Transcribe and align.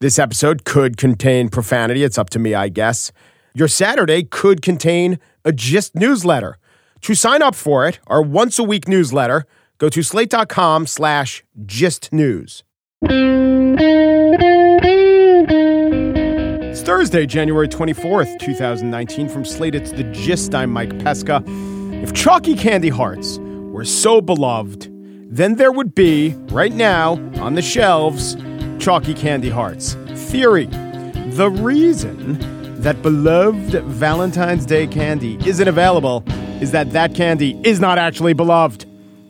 This 0.00 0.18
episode 0.18 0.64
could 0.64 0.96
contain 0.96 1.50
profanity. 1.50 2.04
It's 2.04 2.16
up 2.16 2.30
to 2.30 2.38
me, 2.38 2.54
I 2.54 2.70
guess. 2.70 3.12
Your 3.52 3.68
Saturday 3.68 4.22
could 4.22 4.62
contain 4.62 5.18
a 5.44 5.52
Gist 5.52 5.94
newsletter. 5.94 6.56
To 7.02 7.14
sign 7.14 7.42
up 7.42 7.54
for 7.54 7.86
it, 7.86 8.00
our 8.06 8.22
once 8.22 8.58
a 8.58 8.62
week 8.64 8.88
newsletter, 8.88 9.44
go 9.76 9.90
to 9.90 10.02
slate.com 10.02 10.86
slash 10.86 11.44
gist 11.66 12.14
news. 12.14 12.64
It's 16.62 16.80
Thursday, 16.80 17.26
January 17.26 17.68
24th, 17.68 18.38
2019. 18.38 19.28
From 19.28 19.44
Slate, 19.44 19.74
it's 19.74 19.92
The 19.92 20.04
Gist. 20.04 20.54
I'm 20.54 20.70
Mike 20.70 20.98
Pesca. 21.00 21.44
If 21.46 22.14
chalky 22.14 22.54
candy 22.54 22.88
hearts 22.88 23.38
were 23.38 23.84
so 23.84 24.22
beloved, 24.22 24.88
then 25.30 25.56
there 25.56 25.72
would 25.72 25.94
be, 25.94 26.34
right 26.50 26.72
now, 26.72 27.16
on 27.34 27.54
the 27.54 27.60
shelves, 27.60 28.34
chalky 28.80 29.14
candy 29.14 29.50
hearts. 29.50 29.94
Theory 30.30 30.66
The 31.36 31.50
reason 31.50 32.38
that 32.80 33.02
beloved 33.02 33.84
Valentine's 33.84 34.64
Day 34.64 34.86
candy 34.86 35.38
isn't 35.46 35.68
available 35.68 36.24
is 36.60 36.70
that 36.72 36.90
that 36.92 37.14
candy 37.14 37.60
is 37.62 37.78
not 37.78 37.98
actually 37.98 38.32
beloved. 38.32 38.86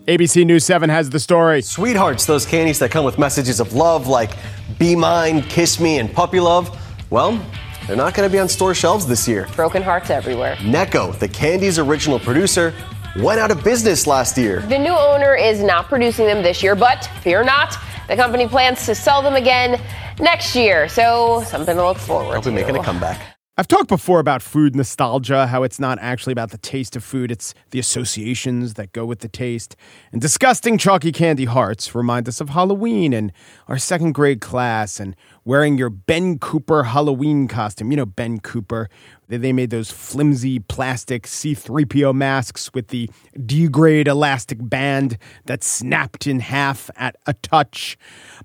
ABC 0.07 0.47
News 0.47 0.65
7 0.65 0.89
has 0.89 1.11
the 1.11 1.21
story. 1.21 1.63
Sweethearts, 1.63 2.27
those 2.27 2.47
candies 2.47 2.79
that 2.79 2.91
come 2.91 3.05
with 3.05 3.19
messages 3.19 3.61
of 3.61 3.75
love 3.75 4.07
like 4.07 4.31
be 4.79 4.97
mine, 4.97 5.43
kiss 5.43 5.79
me, 5.81 5.99
and 5.99 6.13
puppy 6.13 6.41
love, 6.41 6.77
well, 7.11 7.45
they're 7.87 7.97
not 7.97 8.15
going 8.15 8.29
to 8.29 8.33
be 8.33 8.39
on 8.39 8.49
store 8.49 8.75
shelves 8.75 9.07
this 9.07 9.27
year. 9.27 9.49
Broken 9.57 9.83
hearts 9.83 10.11
everywhere. 10.11 10.55
Necco, 10.57 11.17
the 11.19 11.29
candy's 11.29 11.79
original 11.79 12.21
producer, 12.21 12.73
went 13.17 13.41
out 13.41 13.51
of 13.51 13.65
business 13.65 14.07
last 14.07 14.39
year. 14.39 14.61
The 14.61 14.79
new 14.79 14.97
owner 14.97 15.35
is 15.35 15.61
not 15.61 15.89
producing 15.89 16.27
them 16.27 16.43
this 16.43 16.63
year, 16.63 16.77
but 16.77 17.05
fear 17.21 17.43
not. 17.43 17.77
The 18.11 18.17
company 18.17 18.49
plans 18.49 18.87
to 18.87 18.95
sell 18.97 19.23
them 19.23 19.37
again 19.37 19.81
next 20.19 20.57
year, 20.57 20.89
so 20.89 21.45
something 21.47 21.77
to 21.77 21.87
look 21.87 21.97
forward 21.97 22.43
to. 22.43 22.51
we're 22.51 22.57
making 22.57 22.77
a 22.77 22.83
comeback. 22.83 23.40
I've 23.59 23.69
talked 23.69 23.89
before 23.89 24.21
about 24.21 24.41
food 24.43 24.75
nostalgia, 24.75 25.47
how 25.49 25.65
it's 25.65 25.79
not 25.79 25.99
actually 26.01 26.33
about 26.33 26.51
the 26.51 26.57
taste 26.57 26.97
of 26.97 27.05
food, 27.05 27.31
it's 27.31 27.53
the 27.73 27.79
associations 27.79 28.75
that 28.75 28.93
go 28.93 29.05
with 29.05 29.19
the 29.19 29.29
taste. 29.29 29.77
And 30.13 30.21
disgusting 30.23 30.79
chalky 30.79 31.13
candy 31.13 31.45
hearts 31.45 31.95
remind 31.95 32.27
us 32.29 32.41
of 32.41 32.51
Halloween 32.51 33.13
and 33.13 33.33
our 33.69 33.77
second 33.77 34.13
grade 34.13 34.41
class 34.41 34.99
and 34.99 35.15
wearing 35.45 35.77
your 35.77 35.91
Ben 35.91 36.39
Cooper 36.39 36.85
Halloween 36.85 37.49
costume. 37.49 37.91
You 37.91 37.99
know, 37.99 38.07
Ben 38.07 38.39
Cooper. 38.41 38.89
They- 39.29 39.53
made 39.53 39.71
those 39.71 39.91
flimsy 39.91 40.59
plastic 40.59 41.25
C3PO 41.25 42.13
masks 42.15 42.71
with 42.73 42.89
the 42.89 43.11
D 43.47 43.69
grade 43.69 44.09
elastic 44.09 44.59
band 44.61 45.19
that 45.47 45.63
snapped 45.63 46.27
in 46.27 46.41
half 46.41 46.91
at 46.97 47.15
a 47.27 47.35
touch. 47.35 47.97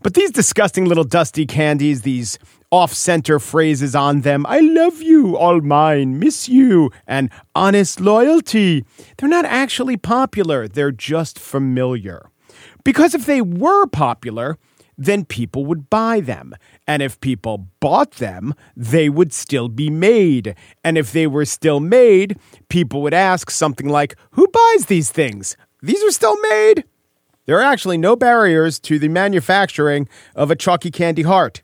But 0.03 0.13
these 0.13 0.31
disgusting 0.31 0.85
little 0.85 1.03
dusty 1.03 1.45
candies, 1.47 2.01
these 2.03 2.37
off 2.75 2.93
center 2.93 3.39
phrases 3.39 3.95
on 3.95 4.21
them. 4.21 4.45
I 4.47 4.59
love 4.59 5.01
you, 5.01 5.37
all 5.37 5.61
mine, 5.61 6.19
miss 6.19 6.49
you, 6.49 6.91
and 7.07 7.29
honest 7.55 8.01
loyalty. 8.01 8.83
They're 9.17 9.29
not 9.29 9.45
actually 9.45 9.97
popular, 9.97 10.67
they're 10.67 10.91
just 10.91 11.39
familiar. 11.39 12.29
Because 12.83 13.15
if 13.15 13.25
they 13.25 13.41
were 13.41 13.87
popular, 13.87 14.57
then 14.97 15.25
people 15.25 15.65
would 15.65 15.89
buy 15.89 16.19
them. 16.19 16.53
And 16.85 17.01
if 17.01 17.19
people 17.19 17.67
bought 17.79 18.11
them, 18.13 18.53
they 18.75 19.09
would 19.09 19.33
still 19.33 19.69
be 19.69 19.89
made. 19.89 20.55
And 20.83 20.97
if 20.97 21.11
they 21.11 21.27
were 21.27 21.45
still 21.45 21.79
made, 21.79 22.37
people 22.69 23.01
would 23.01 23.13
ask 23.13 23.49
something 23.49 23.87
like, 23.87 24.15
Who 24.31 24.47
buys 24.47 24.85
these 24.87 25.11
things? 25.11 25.57
These 25.81 26.03
are 26.03 26.11
still 26.11 26.39
made? 26.41 26.83
There 27.45 27.59
are 27.59 27.73
actually 27.73 27.97
no 27.97 28.15
barriers 28.15 28.79
to 28.81 28.97
the 28.97 29.07
manufacturing 29.07 30.09
of 30.35 30.49
a 30.49 30.55
chalky 30.55 30.89
candy 30.89 31.21
heart. 31.21 31.61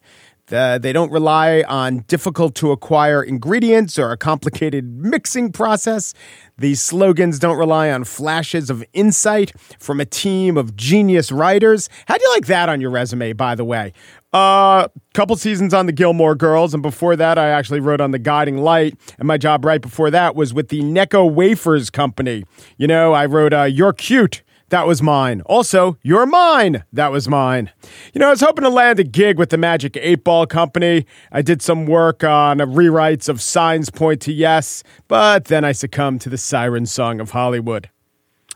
The- 0.52 0.80
they 0.82 0.92
don't 0.92 1.12
rely 1.14 1.64
on 1.68 2.04
difficult 2.08 2.56
to 2.56 2.72
acquire 2.72 3.24
ingredients 3.24 3.98
or 3.98 4.12
a 4.12 4.18
complicated 4.18 4.86
mixing 4.98 5.54
process. 5.54 6.14
These 6.58 6.82
slogans 6.82 7.40
don't 7.40 7.58
rely 7.58 7.90
on 7.90 8.04
flashes 8.04 8.70
of 8.70 8.84
insight 8.92 9.54
from 9.80 10.02
a 10.02 10.06
team 10.06 10.58
of 10.58 10.76
genius 10.76 11.32
writers. 11.32 11.88
How 12.06 12.18
do 12.18 12.24
you 12.24 12.32
like 12.34 12.48
that 12.48 12.68
on 12.68 12.82
your 12.82 12.92
resume, 12.92 13.32
by 13.32 13.56
the 13.56 13.64
way? 13.64 13.94
Uh, 14.34 14.90
couple 15.14 15.38
seasons 15.38 15.74
on 15.74 15.86
the 15.86 15.94
Gilmore 15.94 16.36
Girls, 16.36 16.74
and 16.74 16.84
before 16.84 17.16
that, 17.16 17.38
I 17.38 17.48
actually 17.50 17.80
wrote 17.80 18.02
on 18.02 18.12
the 18.12 18.20
Guiding 18.20 18.58
Light. 18.58 18.96
And 19.20 19.28
my 19.30 19.38
job 19.38 19.64
right 19.64 19.82
before 19.82 20.12
that 20.12 20.36
was 20.36 20.54
with 20.54 20.68
the 20.68 20.82
Necco 20.82 21.32
Wafers 21.32 21.90
Company. 21.90 22.44
You 22.78 22.88
know, 22.88 23.14
I 23.14 23.26
wrote 23.26 23.54
uh, 23.54 23.64
"You're 23.64 23.94
Cute." 23.94 24.44
That 24.72 24.88
was 24.88 25.02
mine. 25.02 25.42
Also, 25.42 25.98
You're 26.02 26.26
Mine. 26.26 26.86
That 26.94 27.12
was 27.12 27.28
mine. 27.28 27.72
You 28.14 28.20
know, 28.20 28.28
I 28.28 28.30
was 28.30 28.40
hoping 28.40 28.64
to 28.64 28.70
land 28.70 29.02
a 29.02 29.04
gig 29.04 29.38
with 29.38 29.50
the 29.50 29.58
Magic 29.58 29.98
8 29.98 30.24
Ball 30.24 30.46
Company. 30.46 31.06
I 31.30 31.42
did 31.42 31.62
some 31.62 31.86
work 31.86 32.24
on 32.24 32.60
rewrites 32.60 33.28
of 33.28 33.42
Signs 33.42 33.90
Point 33.90 34.22
to 34.22 34.32
Yes, 34.32 34.82
but 35.10 35.46
then 35.46 35.66
I 35.66 35.74
succumbed 35.74 36.22
to 36.22 36.30
the 36.30 36.38
siren 36.38 36.86
song 36.86 37.20
of 37.20 37.32
Hollywood. 37.32 37.90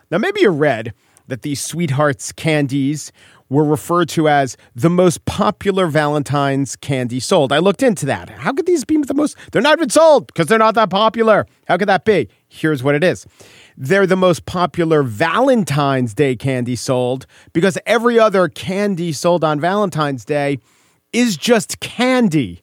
Now, 0.10 0.18
maybe 0.18 0.40
you 0.40 0.52
read 0.52 0.94
that 1.28 1.42
these 1.42 1.62
Sweethearts 1.62 2.32
candies 2.32 3.12
were 3.50 3.64
referred 3.64 4.10
to 4.10 4.28
as 4.28 4.58
the 4.74 4.90
most 4.90 5.26
popular 5.26 5.88
Valentine's 5.88 6.76
candy 6.76 7.20
sold. 7.20 7.52
I 7.52 7.60
looked 7.60 7.84
into 7.84 8.06
that. 8.08 8.30
How 8.30 8.52
could 8.54 8.66
these 8.66 8.84
be 8.84 8.98
the 8.98 9.14
most? 9.14 9.38
They're 9.52 9.62
not 9.62 9.78
even 9.78 9.90
sold 9.90 10.28
because 10.28 10.48
they're 10.48 10.58
not 10.58 10.76
that 10.76 10.90
popular. 10.90 11.46
How 11.68 11.78
could 11.78 11.90
that 11.90 12.06
be? 12.06 12.30
Here's 12.48 12.82
what 12.82 12.96
it 12.96 13.04
is 13.04 13.26
they're 13.78 14.08
the 14.08 14.16
most 14.16 14.46
popular 14.46 15.04
Valentine's 15.04 16.14
Day 16.14 16.36
candy 16.36 16.76
sold 16.76 17.26
because 17.54 17.78
every 17.86 18.18
other 18.18 18.48
candy 18.48 19.12
sold 19.12 19.44
on 19.44 19.60
Valentine's 19.60 20.26
Day 20.26 20.60
is 21.14 21.38
just 21.38 21.80
candy. 21.80 22.62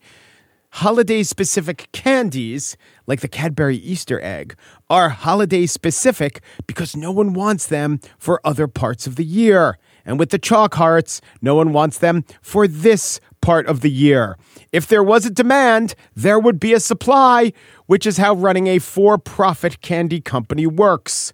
Holiday 0.77 1.23
specific 1.23 1.91
candies, 1.93 2.79
like 3.07 3.21
the 3.21 3.29
Cadbury 3.29 3.77
Easter 3.77 4.19
egg, 4.23 4.57
are 4.89 5.11
holiday 5.11 5.67
specific 5.67 6.41
because 6.67 6.97
no 6.97 7.13
one 7.13 7.35
wants 7.35 7.67
them 7.67 8.01
for 8.19 8.41
other 8.43 8.67
parts 8.67 9.07
of 9.07 9.17
the 9.17 9.25
year. 9.25 9.79
And 10.05 10.19
with 10.19 10.31
the 10.31 10.39
chalk 10.39 10.75
hearts, 10.75 11.21
no 11.41 11.55
one 11.55 11.73
wants 11.73 11.99
them 11.99 12.25
for 12.41 12.67
this 12.67 13.21
part 13.41 13.67
of 13.67 13.81
the 13.81 13.91
year. 13.91 14.37
If 14.73 14.87
there 14.87 15.03
was 15.03 15.27
a 15.27 15.31
demand, 15.31 15.95
there 16.15 16.39
would 16.39 16.59
be 16.59 16.73
a 16.73 16.81
supply, 16.81 17.53
which 17.87 18.07
is 18.07 18.17
how 18.17 18.35
running 18.35 18.67
a 18.69 18.79
for 18.79 19.19
profit 19.19 19.81
candy 19.81 20.21
company 20.21 20.67
works. 20.67 21.33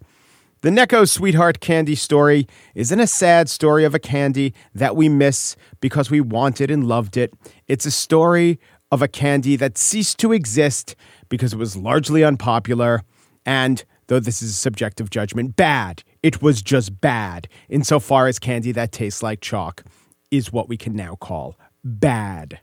The 0.61 0.69
Necco 0.69 1.07
Sweetheart 1.07 1.61
Candy 1.61 1.95
story 1.95 2.45
isn't 2.75 2.99
a 2.99 3.07
sad 3.07 3.49
story 3.49 3.85
of 3.85 3.95
a 3.95 3.99
candy 3.99 4.53
that 4.75 4.97
we 4.97 5.07
miss 5.07 5.55
because 5.79 6.11
we 6.11 6.19
wanted 6.19 6.69
and 6.69 6.85
loved 6.85 7.15
it. 7.15 7.33
It's 7.69 7.85
a 7.85 7.91
story 7.91 8.59
of 8.91 9.01
a 9.01 9.07
candy 9.07 9.55
that 9.55 9.77
ceased 9.77 10.17
to 10.19 10.33
exist 10.33 10.97
because 11.29 11.53
it 11.53 11.57
was 11.57 11.77
largely 11.77 12.25
unpopular 12.25 13.03
and, 13.45 13.85
though 14.07 14.19
this 14.19 14.41
is 14.41 14.49
a 14.49 14.53
subjective 14.53 15.09
judgment, 15.09 15.55
bad. 15.55 16.03
It 16.21 16.41
was 16.41 16.61
just 16.61 16.99
bad 16.99 17.47
insofar 17.69 18.27
as 18.27 18.39
candy 18.39 18.73
that 18.73 18.91
tastes 18.91 19.23
like 19.23 19.39
chalk 19.39 19.83
is 20.31 20.51
what 20.51 20.67
we 20.67 20.75
can 20.75 20.93
now 20.93 21.15
call 21.15 21.57
bad. 21.83 22.59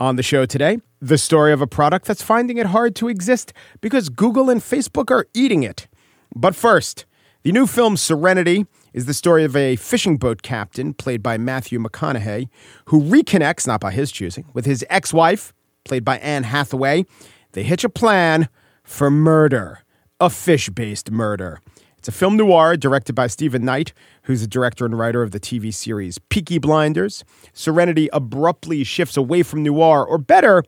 On 0.00 0.16
the 0.16 0.22
show 0.22 0.46
today, 0.46 0.78
the 1.00 1.18
story 1.18 1.52
of 1.52 1.60
a 1.60 1.66
product 1.66 2.06
that's 2.06 2.22
finding 2.22 2.56
it 2.56 2.66
hard 2.66 2.96
to 2.96 3.08
exist 3.08 3.52
because 3.80 4.08
Google 4.08 4.48
and 4.48 4.60
Facebook 4.60 5.10
are 5.10 5.26
eating 5.34 5.62
it. 5.62 5.86
But 6.34 6.56
first, 6.56 7.04
the 7.42 7.52
new 7.52 7.66
film 7.66 7.96
Serenity 7.96 8.66
is 8.94 9.04
the 9.04 9.14
story 9.14 9.44
of 9.44 9.54
a 9.54 9.76
fishing 9.76 10.16
boat 10.16 10.40
captain, 10.40 10.94
played 10.94 11.22
by 11.22 11.36
Matthew 11.36 11.78
McConaughey, 11.78 12.48
who 12.86 13.02
reconnects, 13.02 13.66
not 13.66 13.80
by 13.80 13.92
his 13.92 14.10
choosing, 14.10 14.46
with 14.54 14.64
his 14.64 14.84
ex 14.88 15.12
wife, 15.12 15.52
played 15.84 16.04
by 16.04 16.18
Anne 16.18 16.44
Hathaway. 16.44 17.04
They 17.52 17.64
hitch 17.64 17.84
a 17.84 17.90
plan 17.90 18.48
for 18.82 19.10
murder, 19.10 19.80
a 20.18 20.30
fish 20.30 20.70
based 20.70 21.10
murder. 21.10 21.60
It's 22.04 22.08
a 22.10 22.12
film 22.12 22.36
noir 22.36 22.76
directed 22.76 23.14
by 23.14 23.28
Steven 23.28 23.64
Knight, 23.64 23.94
who's 24.24 24.42
the 24.42 24.46
director 24.46 24.84
and 24.84 24.98
writer 24.98 25.22
of 25.22 25.30
the 25.30 25.40
TV 25.40 25.72
series 25.72 26.18
Peaky 26.18 26.58
Blinders. 26.58 27.24
Serenity 27.54 28.10
abruptly 28.12 28.84
shifts 28.84 29.16
away 29.16 29.42
from 29.42 29.62
noir, 29.62 30.04
or 30.04 30.18
better, 30.18 30.64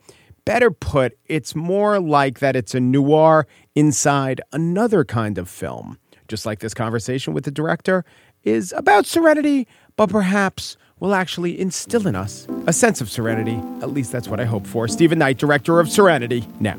better 0.47 0.71
put, 0.71 1.13
it's 1.27 1.55
more 1.55 2.01
like 2.01 2.39
that 2.39 2.57
it's 2.57 2.75
a 2.75 2.81
noir 2.81 3.47
inside 3.75 4.41
another 4.53 5.05
kind 5.05 5.37
of 5.37 5.47
film. 5.47 5.99
Just 6.27 6.47
like 6.47 6.61
this 6.61 6.73
conversation 6.73 7.35
with 7.35 7.45
the 7.45 7.51
director 7.51 8.03
is 8.43 8.73
about 8.73 9.05
serenity, 9.05 9.69
but 9.97 10.09
perhaps 10.09 10.79
will 11.01 11.15
actually 11.15 11.61
instill 11.61 12.07
in 12.07 12.17
us 12.17 12.49
a 12.67 12.73
sense 12.73 13.03
of 13.03 13.11
serenity. 13.11 13.57
At 13.83 13.91
least 13.91 14.11
that's 14.11 14.27
what 14.27 14.41
I 14.41 14.47
hope 14.47 14.67
for. 14.67 14.89
Steven 14.89 15.19
Knight, 15.19 15.37
director 15.37 15.81
of 15.81 15.91
Serenity, 15.91 16.49
now. 16.61 16.79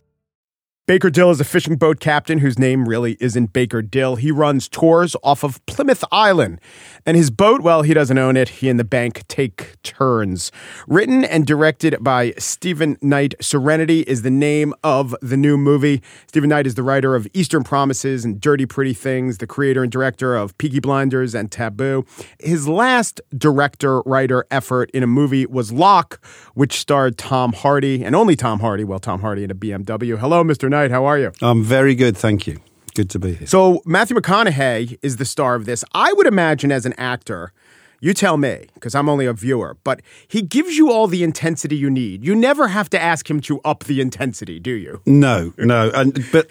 Baker 0.91 1.09
Dill 1.09 1.31
is 1.31 1.39
a 1.39 1.45
fishing 1.45 1.77
boat 1.77 2.01
captain 2.01 2.39
whose 2.39 2.59
name 2.59 2.85
really 2.85 3.15
isn't 3.21 3.53
Baker 3.53 3.81
Dill. 3.81 4.17
He 4.17 4.29
runs 4.29 4.67
tours 4.67 5.15
off 5.23 5.41
of 5.41 5.65
Plymouth 5.65 6.03
Island. 6.11 6.59
And 7.05 7.15
his 7.15 7.31
boat, 7.31 7.61
well, 7.61 7.81
he 7.81 7.93
doesn't 7.93 8.17
own 8.17 8.35
it. 8.35 8.49
He 8.49 8.67
and 8.67 8.77
the 8.77 8.83
bank 8.83 9.25
take 9.29 9.81
turns. 9.83 10.51
Written 10.87 11.23
and 11.23 11.47
directed 11.47 11.95
by 12.01 12.33
Steven 12.37 12.97
Knight, 13.01 13.35
Serenity 13.39 14.01
is 14.01 14.23
the 14.23 14.29
name 14.29 14.73
of 14.83 15.15
the 15.21 15.37
new 15.37 15.57
movie. 15.57 16.01
Steven 16.27 16.49
Knight 16.49 16.67
is 16.67 16.75
the 16.75 16.83
writer 16.83 17.15
of 17.15 17.25
Eastern 17.33 17.63
Promises 17.63 18.25
and 18.25 18.41
Dirty 18.41 18.65
Pretty 18.65 18.93
Things, 18.93 19.37
the 19.37 19.47
creator 19.47 19.83
and 19.83 19.91
director 19.93 20.35
of 20.35 20.57
Peaky 20.57 20.81
Blinders 20.81 21.33
and 21.33 21.49
Taboo. 21.49 22.03
His 22.37 22.67
last 22.67 23.21
director 23.37 24.01
writer 24.01 24.45
effort 24.51 24.91
in 24.91 25.03
a 25.03 25.07
movie 25.07 25.45
was 25.45 25.71
Locke, 25.71 26.21
which 26.53 26.77
starred 26.77 27.17
Tom 27.17 27.53
Hardy, 27.53 28.03
and 28.03 28.13
only 28.13 28.35
Tom 28.35 28.59
Hardy, 28.59 28.83
well, 28.83 28.99
Tom 28.99 29.21
Hardy 29.21 29.45
in 29.45 29.51
a 29.51 29.55
BMW. 29.55 30.17
Hello, 30.17 30.43
Mr. 30.43 30.69
Knight. 30.69 30.80
How 30.89 31.05
are 31.05 31.19
you? 31.19 31.31
I'm 31.41 31.63
very 31.63 31.93
good, 31.93 32.17
thank 32.17 32.47
you. 32.47 32.59
Good 32.95 33.09
to 33.11 33.19
be 33.19 33.35
here. 33.35 33.47
So 33.47 33.81
Matthew 33.85 34.17
McConaughey 34.17 34.97
is 35.01 35.17
the 35.17 35.25
star 35.25 35.55
of 35.55 35.65
this. 35.65 35.83
I 35.93 36.11
would 36.13 36.27
imagine 36.27 36.71
as 36.71 36.85
an 36.85 36.93
actor, 36.97 37.53
you 38.01 38.13
tell 38.13 38.37
me, 38.37 38.65
because 38.73 38.95
I'm 38.95 39.07
only 39.07 39.25
a 39.25 39.33
viewer, 39.33 39.77
but 39.83 40.01
he 40.27 40.41
gives 40.41 40.75
you 40.77 40.91
all 40.91 41.07
the 41.07 41.23
intensity 41.23 41.77
you 41.77 41.89
need. 41.89 42.25
You 42.25 42.35
never 42.35 42.69
have 42.69 42.89
to 42.89 42.99
ask 43.01 43.29
him 43.29 43.39
to 43.41 43.61
up 43.63 43.83
the 43.83 44.01
intensity, 44.01 44.59
do 44.59 44.71
you? 44.71 45.01
No, 45.05 45.53
no. 45.57 45.91
And 45.93 46.25
but 46.31 46.49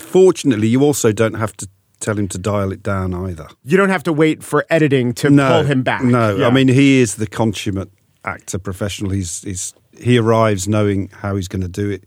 fortunately, 0.00 0.68
you 0.68 0.82
also 0.82 1.10
don't 1.10 1.34
have 1.34 1.56
to 1.58 1.68
tell 2.00 2.18
him 2.18 2.28
to 2.28 2.38
dial 2.38 2.70
it 2.70 2.82
down 2.82 3.14
either. 3.14 3.48
You 3.64 3.76
don't 3.76 3.88
have 3.88 4.02
to 4.04 4.12
wait 4.12 4.42
for 4.44 4.64
editing 4.70 5.14
to 5.14 5.30
no, 5.30 5.48
pull 5.48 5.62
him 5.64 5.82
back. 5.82 6.02
No, 6.02 6.36
Yeah. 6.36 6.46
I 6.46 6.50
mean 6.50 6.68
he 6.68 7.00
is 7.00 7.16
the 7.16 7.26
consummate 7.26 7.90
actor 8.24 8.58
professional. 8.58 9.10
He's, 9.10 9.42
he's 9.42 9.74
he 9.98 10.18
arrives 10.18 10.68
knowing 10.68 11.08
how 11.08 11.36
he's 11.36 11.48
going 11.48 11.62
to 11.62 11.68
do 11.68 11.90
it. 11.90 12.04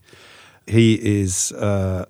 He 0.67 1.21
is 1.21 1.51
uh, 1.53 2.05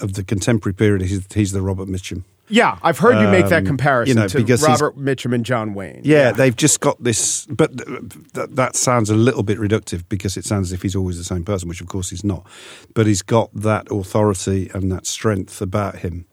of 0.00 0.12
the 0.14 0.22
contemporary 0.24 0.74
period. 0.74 1.02
He's, 1.02 1.26
he's 1.32 1.52
the 1.52 1.62
Robert 1.62 1.88
Mitchum. 1.88 2.24
yeah, 2.48 2.78
I've 2.82 2.98
heard 2.98 3.20
you 3.20 3.28
make 3.28 3.48
that 3.48 3.60
Um, 3.62 3.66
comparison 3.66 4.16
you 4.16 4.22
know, 4.22 4.28
to 4.28 4.56
Robert 4.66 4.96
Mitchum 4.96 5.34
and 5.34 5.44
John 5.44 5.74
Wayne. 5.74 6.02
Yeah, 6.04 6.30
they've 6.32 6.54
just 6.54 6.80
got 6.80 7.02
this, 7.02 7.46
but 7.46 7.76
th- 7.78 7.88
th- 8.34 8.48
that 8.52 8.76
sounds 8.76 9.10
a 9.10 9.14
little 9.16 9.42
bit 9.42 9.58
reductive 9.58 10.04
because 10.08 10.36
it 10.36 10.44
sounds 10.44 10.68
as 10.68 10.72
if 10.74 10.82
he's 10.82 10.94
always 10.94 11.16
the 11.18 11.24
same 11.24 11.44
person, 11.44 11.68
which 11.68 11.80
of 11.80 11.88
course 11.88 12.10
he's 12.10 12.22
not. 12.24 12.46
But 12.94 13.06
he's 13.06 13.22
got 13.22 13.50
that 13.54 13.88
authority 13.90 14.70
and 14.74 14.92
that 14.92 15.06
strength 15.06 15.60
about 15.62 15.96
him, 16.00 16.26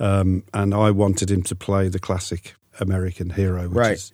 um, 0.00 0.42
and 0.52 0.74
I 0.74 0.90
wanted 0.90 1.30
him 1.30 1.42
to 1.44 1.54
play 1.54 1.88
the 1.88 2.00
classic 2.00 2.54
American 2.80 3.30
hero, 3.30 3.68
which 3.68 3.76
Right. 3.76 3.92
is 3.96 4.12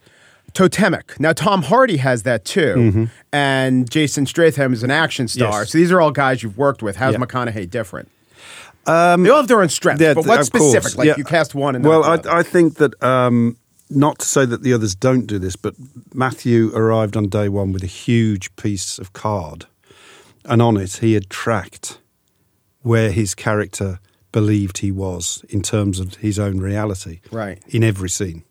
Totemic. 0.55 1.19
Now 1.21 1.33
Tom 1.33 1.63
Hardy 1.63 1.97
has 1.99 2.23
that 2.25 2.45
too, 2.45 2.75
Mm-hmm. 2.77 3.05
and 3.33 3.91
Jason 3.91 4.27
Statham 4.27 4.73
is 4.73 4.83
an 4.83 4.91
action 4.91 5.29
star. 5.29 5.61
Yes. 5.61 5.71
So 5.71 5.79
these 5.79 5.93
are 5.93 6.01
all 6.01 6.11
guys 6.13 6.43
you've 6.43 6.59
worked 6.59 6.83
with. 6.83 6.97
How's 6.97 7.15
Yeah. 7.15 7.21
McConaughey 7.21 7.69
different? 7.71 8.09
they 8.87 8.93
all 8.93 9.37
have 9.37 9.49
their 9.49 9.63
own 9.63 9.69
strengths, 9.69 10.03
Yeah, 10.03 10.15
but 10.15 10.27
what 10.27 10.39
what's 10.39 10.49
of 10.49 10.53
course. 10.55 10.97
Like 10.97 11.07
Yeah. 11.07 11.15
you 11.17 11.25
cast 11.25 11.55
one 11.55 11.77
and 11.77 11.85
well, 11.85 12.01
not 12.03 12.23
the 12.23 12.29
other. 12.31 12.37
I, 12.37 12.41
I 12.41 12.43
think 12.43 12.77
that 12.77 13.01
um, 13.03 13.57
not 13.89 14.19
to 14.21 14.27
say 14.27 14.45
that 14.47 14.63
the 14.63 14.73
others 14.73 14.95
don't 14.95 15.27
do 15.27 15.39
this, 15.39 15.55
but 15.57 15.75
Matthew 16.15 16.71
arrived 16.75 17.17
on 17.17 17.29
day 17.29 17.49
one 17.49 17.73
with 17.73 17.83
a 17.85 17.87
huge 17.89 18.55
piece 18.57 18.99
of 18.99 19.13
card, 19.13 19.67
and 20.45 20.61
on 20.63 20.77
it 20.77 20.97
he 20.97 21.13
had 21.13 21.29
tracked 21.31 21.99
where 22.83 23.11
his 23.13 23.35
character 23.35 24.01
believed 24.33 24.79
he 24.79 24.91
was 24.91 25.45
in 25.49 25.61
terms 25.61 26.01
of 26.01 26.15
his 26.17 26.39
own 26.39 26.59
reality, 26.59 27.21
Right. 27.31 27.61
in 27.69 27.85
every 27.85 28.09
scene. 28.09 28.45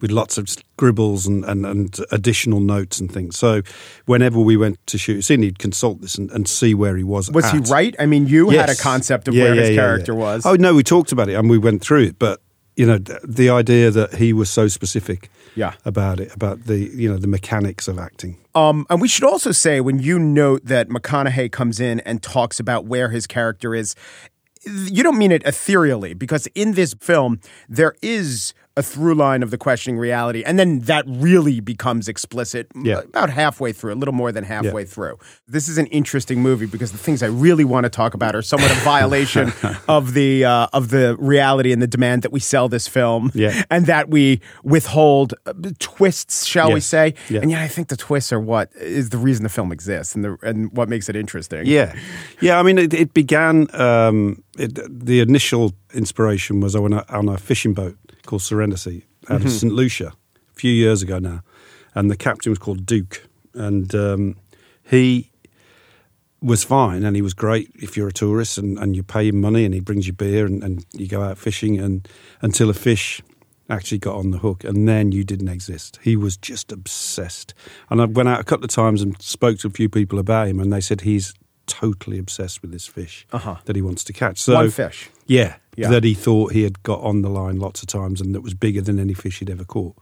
With 0.00 0.10
lots 0.10 0.38
of 0.38 0.48
scribbles 0.48 1.26
and, 1.26 1.44
and, 1.44 1.64
and 1.64 1.96
additional 2.10 2.60
notes 2.60 3.00
and 3.00 3.10
things. 3.10 3.38
So, 3.38 3.62
whenever 4.06 4.38
we 4.40 4.56
went 4.56 4.84
to 4.88 4.98
shoot 4.98 5.18
a 5.18 5.22
scene, 5.22 5.42
he'd 5.42 5.58
consult 5.58 6.00
this 6.00 6.16
and, 6.16 6.30
and 6.32 6.48
see 6.48 6.74
where 6.74 6.96
he 6.96 7.04
was. 7.04 7.30
was 7.30 7.50
he 7.50 7.58
right? 7.58 7.94
I 7.98 8.06
mean, 8.06 8.26
you 8.26 8.50
had 8.50 8.70
a 8.70 8.74
concept 8.76 9.28
of 9.28 9.34
Yeah, 9.34 9.44
where 9.44 9.54
yeah, 9.54 9.60
his 9.62 9.70
yeah, 9.70 9.76
character 9.76 10.12
yeah. 10.12 10.18
was. 10.18 10.46
Oh 10.46 10.54
no, 10.54 10.74
we 10.74 10.82
talked 10.82 11.12
about 11.12 11.28
it 11.28 11.34
and 11.34 11.48
we 11.48 11.58
went 11.58 11.82
through 11.82 12.02
it, 12.04 12.18
but 12.18 12.40
you 12.76 12.86
know 12.86 12.98
th- 12.98 13.20
the 13.22 13.50
idea 13.50 13.90
that 13.90 14.14
he 14.16 14.32
was 14.32 14.50
so 14.50 14.66
specific 14.68 15.30
Yeah. 15.54 15.74
about 15.84 16.18
it, 16.20 16.34
about 16.34 16.64
the 16.64 16.78
you 16.78 17.08
know 17.10 17.16
the 17.18 17.28
mechanics 17.28 17.86
of 17.88 17.98
acting. 17.98 18.36
Um, 18.56 18.84
and 18.90 19.00
we 19.00 19.08
should 19.08 19.24
also 19.24 19.52
say 19.52 19.80
when 19.80 19.98
you 20.00 20.18
note 20.18 20.64
that 20.64 20.88
McConaughey 20.88 21.50
comes 21.52 21.78
in 21.80 22.00
and 22.00 22.22
talks 22.22 22.58
about 22.60 22.84
where 22.86 23.10
his 23.10 23.26
character 23.26 23.74
is, 23.74 23.94
you 24.64 25.02
don't 25.02 25.18
mean 25.18 25.30
it 25.32 25.42
ethereally 25.44 26.14
because 26.14 26.46
in 26.54 26.72
this 26.72 26.94
film 26.94 27.38
there 27.68 27.94
is 28.02 28.54
a 28.76 28.82
through 28.82 29.14
line 29.14 29.42
of 29.44 29.50
the 29.52 29.58
questioning 29.58 29.96
reality, 29.98 30.42
and 30.44 30.58
then 30.58 30.80
that 30.80 31.04
really 31.06 31.60
becomes 31.60 32.08
explicit 32.08 32.66
Yeah. 32.82 33.00
about 33.00 33.30
halfway 33.30 33.72
through, 33.72 33.92
a 33.92 33.94
little 33.94 34.14
more 34.14 34.32
than 34.32 34.42
halfway 34.42 34.84
through. 34.84 35.18
This 35.46 35.68
is 35.68 35.78
an 35.78 35.86
interesting 35.86 36.40
movie 36.42 36.66
because 36.66 36.90
the 36.90 36.98
things 36.98 37.22
I 37.22 37.28
really 37.28 37.64
want 37.64 37.84
to 37.84 37.90
talk 37.90 38.14
about 38.14 38.34
are 38.34 38.42
somewhat 38.42 38.72
a 38.72 38.80
violation 38.80 39.52
of 39.88 40.14
the 40.14 40.44
uh, 40.44 40.66
of 40.72 40.90
the 40.90 41.16
reality 41.20 41.72
and 41.72 41.80
the 41.80 41.86
demand 41.86 42.22
that 42.22 42.32
we 42.32 42.40
sell 42.40 42.68
this 42.68 42.88
film, 42.88 43.30
Yeah. 43.32 43.62
and 43.70 43.86
that 43.86 44.10
we 44.10 44.40
withhold 44.64 45.34
uh, 45.46 45.52
twists, 45.78 46.44
shall 46.44 46.72
we 46.72 46.80
say? 46.80 47.14
Yeah. 47.28 47.40
And 47.42 47.50
yeah, 47.52 47.62
I 47.62 47.68
think 47.68 47.88
the 47.88 47.96
twists 47.96 48.32
are 48.32 48.40
what 48.40 48.70
is 48.74 49.10
the 49.10 49.18
reason 49.18 49.44
the 49.44 49.48
film 49.48 49.70
exists 49.70 50.14
and 50.16 50.24
the 50.24 50.36
and 50.42 50.72
what 50.76 50.88
makes 50.88 51.08
it 51.08 51.14
interesting. 51.14 51.64
Yeah, 51.66 51.94
yeah. 52.40 52.58
I 52.58 52.62
mean, 52.64 52.78
it, 52.78 52.92
it 52.92 53.14
began. 53.14 53.68
Um, 53.74 54.42
it, 54.56 54.78
the 54.88 55.18
initial 55.20 55.72
inspiration 55.94 56.60
was 56.60 56.76
on 56.76 56.92
a, 56.92 57.04
on 57.08 57.28
a 57.28 57.36
fishing 57.36 57.74
boat 57.74 57.96
called 58.34 58.42
Serenity 58.42 59.04
out 59.30 59.38
Mm-hmm. 59.38 59.46
of 59.46 59.52
St 59.52 59.72
Lucia 59.72 60.08
a 60.08 60.54
few 60.54 60.72
years 60.72 61.02
ago 61.02 61.18
now, 61.20 61.42
and 61.94 62.10
the 62.10 62.16
captain 62.16 62.50
was 62.50 62.58
called 62.58 62.84
Duke, 62.84 63.26
and 63.54 63.94
um, 63.94 64.36
he 64.82 65.30
was 66.42 66.62
fine 66.62 67.04
and 67.04 67.16
he 67.16 67.22
was 67.22 67.32
great 67.32 67.70
if 67.76 67.96
you're 67.96 68.08
a 68.08 68.12
tourist 68.12 68.58
and, 68.58 68.76
and 68.78 68.94
you 68.94 69.02
pay 69.02 69.28
him 69.28 69.40
money 69.40 69.64
and 69.64 69.72
he 69.72 69.80
brings 69.80 70.06
you 70.06 70.12
beer 70.12 70.44
and, 70.44 70.62
and 70.62 70.84
you 70.92 71.06
go 71.08 71.22
out 71.22 71.38
fishing 71.38 71.78
and 71.80 72.06
until 72.42 72.68
a 72.68 72.74
fish 72.74 73.22
actually 73.70 73.96
got 73.96 74.14
on 74.16 74.30
the 74.30 74.36
hook 74.38 74.62
and 74.62 74.86
then 74.86 75.10
you 75.10 75.24
didn't 75.24 75.48
exist. 75.48 75.98
He 76.02 76.16
was 76.16 76.36
just 76.36 76.70
obsessed. 76.70 77.54
And 77.88 78.02
I 78.02 78.04
went 78.04 78.28
out 78.28 78.40
a 78.40 78.44
couple 78.44 78.64
of 78.66 78.70
times 78.70 79.00
and 79.00 79.16
spoke 79.22 79.58
to 79.60 79.68
a 79.68 79.70
few 79.70 79.88
people 79.88 80.18
about 80.18 80.48
him 80.48 80.60
and 80.60 80.70
they 80.70 80.82
said 80.82 81.00
he's 81.00 81.32
totally 81.66 82.18
obsessed 82.18 82.60
with 82.60 82.72
this 82.72 82.86
fish 82.86 83.26
Uh-huh. 83.32 83.56
that 83.64 83.74
he 83.74 83.80
wants 83.80 84.04
to 84.04 84.12
catch. 84.12 84.38
So 84.38 84.52
One 84.54 84.70
fish. 84.70 85.08
Yeah, 85.26 85.56
Yeah. 85.76 85.88
That 85.90 86.04
he 86.04 86.14
thought 86.14 86.52
he 86.52 86.62
had 86.62 86.82
got 86.82 87.00
on 87.00 87.22
the 87.22 87.28
line 87.30 87.58
lots 87.58 87.82
of 87.82 87.88
times 87.88 88.20
and 88.20 88.34
that 88.34 88.42
was 88.42 88.54
bigger 88.54 88.80
than 88.80 88.98
any 88.98 89.14
fish 89.14 89.38
he'd 89.40 89.50
ever 89.50 89.64
caught. 89.64 89.96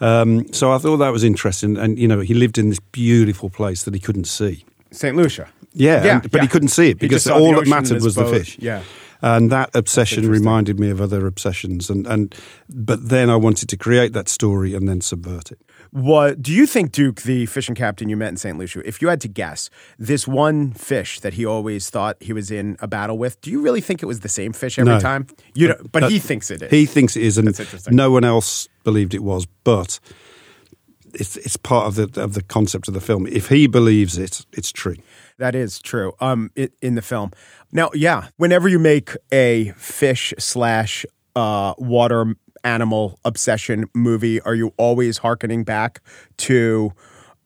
Um, 0.00 0.52
so 0.52 0.72
I 0.72 0.78
thought 0.78 0.98
that 0.98 1.10
was 1.12 1.24
interesting. 1.24 1.76
And, 1.76 1.98
you 1.98 2.06
know, 2.08 2.20
he 2.20 2.34
lived 2.34 2.56
in 2.58 2.68
this 2.70 2.80
beautiful 2.80 3.50
place 3.50 3.82
that 3.82 3.94
he 3.94 4.00
couldn't 4.00 4.26
see. 4.26 4.64
St. 4.92 5.16
Lucia. 5.16 5.48
Yeah, 5.74 6.04
Yeah, 6.04 6.20
and- 6.22 6.30
but 6.30 6.40
he 6.42 6.48
couldn't 6.48 6.68
see 6.68 6.90
it 6.90 6.98
because 6.98 7.26
all 7.26 7.54
that 7.56 7.66
mattered 7.66 8.02
was 8.02 8.14
the 8.14 8.24
fish. 8.26 8.56
Yeah. 8.60 8.82
and 9.20 9.50
that 9.50 9.70
obsession 9.74 10.28
reminded 10.30 10.78
me 10.78 10.90
of 10.90 11.00
other 11.00 11.26
obsessions, 11.26 11.90
and 11.90 12.06
and 12.06 12.32
but 12.70 13.08
then 13.08 13.28
I 13.28 13.34
wanted 13.36 13.68
to 13.70 13.76
create 13.76 14.12
that 14.12 14.28
story 14.28 14.74
and 14.74 14.88
then 14.88 15.00
subvert 15.00 15.50
it. 15.50 15.58
What 15.90 16.42
do 16.42 16.52
you 16.52 16.66
think, 16.66 16.92
Duke, 16.92 17.22
the 17.22 17.46
fishing 17.46 17.74
captain 17.74 18.08
you 18.08 18.16
met 18.16 18.28
in 18.28 18.36
St. 18.36 18.58
Lucia, 18.58 18.86
if 18.86 19.00
you 19.02 19.08
had 19.08 19.20
to 19.22 19.28
guess, 19.28 19.70
this 19.98 20.28
one 20.28 20.72
fish 20.72 21.20
that 21.20 21.34
he 21.34 21.44
always 21.46 21.90
thought 21.90 22.16
he 22.20 22.32
was 22.32 22.50
in 22.50 22.76
a 22.80 22.86
battle 22.86 23.16
with, 23.18 23.40
do 23.40 23.50
you 23.50 23.60
really 23.60 23.80
think 23.80 24.02
it 24.02 24.06
was 24.06 24.20
the 24.20 24.28
same 24.28 24.52
fish 24.52 24.78
every 24.78 24.94
No. 24.94 25.00
time? 25.00 25.26
You 25.54 25.68
don't, 25.68 25.90
but 25.92 26.04
Uh, 26.04 26.08
he 26.08 26.18
thinks 26.18 26.50
it 26.50 26.62
is. 26.62 26.70
He 26.70 26.86
thinks 26.86 27.16
it 27.16 27.22
is, 27.22 27.38
and 27.38 27.56
no 27.90 28.10
one 28.10 28.24
else 28.24 28.68
believed 28.84 29.14
it 29.14 29.22
was, 29.22 29.46
but. 29.64 29.98
It's, 31.14 31.38
it's 31.38 31.56
part 31.56 31.86
of 31.86 31.94
the 31.94 32.22
of 32.22 32.34
the 32.34 32.42
concept 32.42 32.86
of 32.86 32.92
the 32.92 33.00
film. 33.00 33.26
If 33.26 33.48
he 33.48 33.66
believes 33.66 34.18
it, 34.18 34.44
it's 34.52 34.70
true. 34.70 34.96
That 35.38 35.54
is 35.54 35.80
true. 35.80 36.12
Um, 36.20 36.50
it, 36.54 36.74
in 36.82 36.96
the 36.96 37.02
film. 37.02 37.30
Now, 37.72 37.88
yeah, 37.94 38.28
whenever 38.36 38.68
you 38.68 38.78
make 38.78 39.12
a 39.32 39.72
fish 39.78 40.34
slash 40.38 41.06
uh, 41.34 41.72
water 41.78 42.34
animal 42.68 43.18
obsession 43.24 43.86
movie, 43.94 44.40
are 44.42 44.54
you 44.54 44.72
always 44.76 45.18
harkening 45.18 45.64
back 45.64 46.00
to 46.46 46.92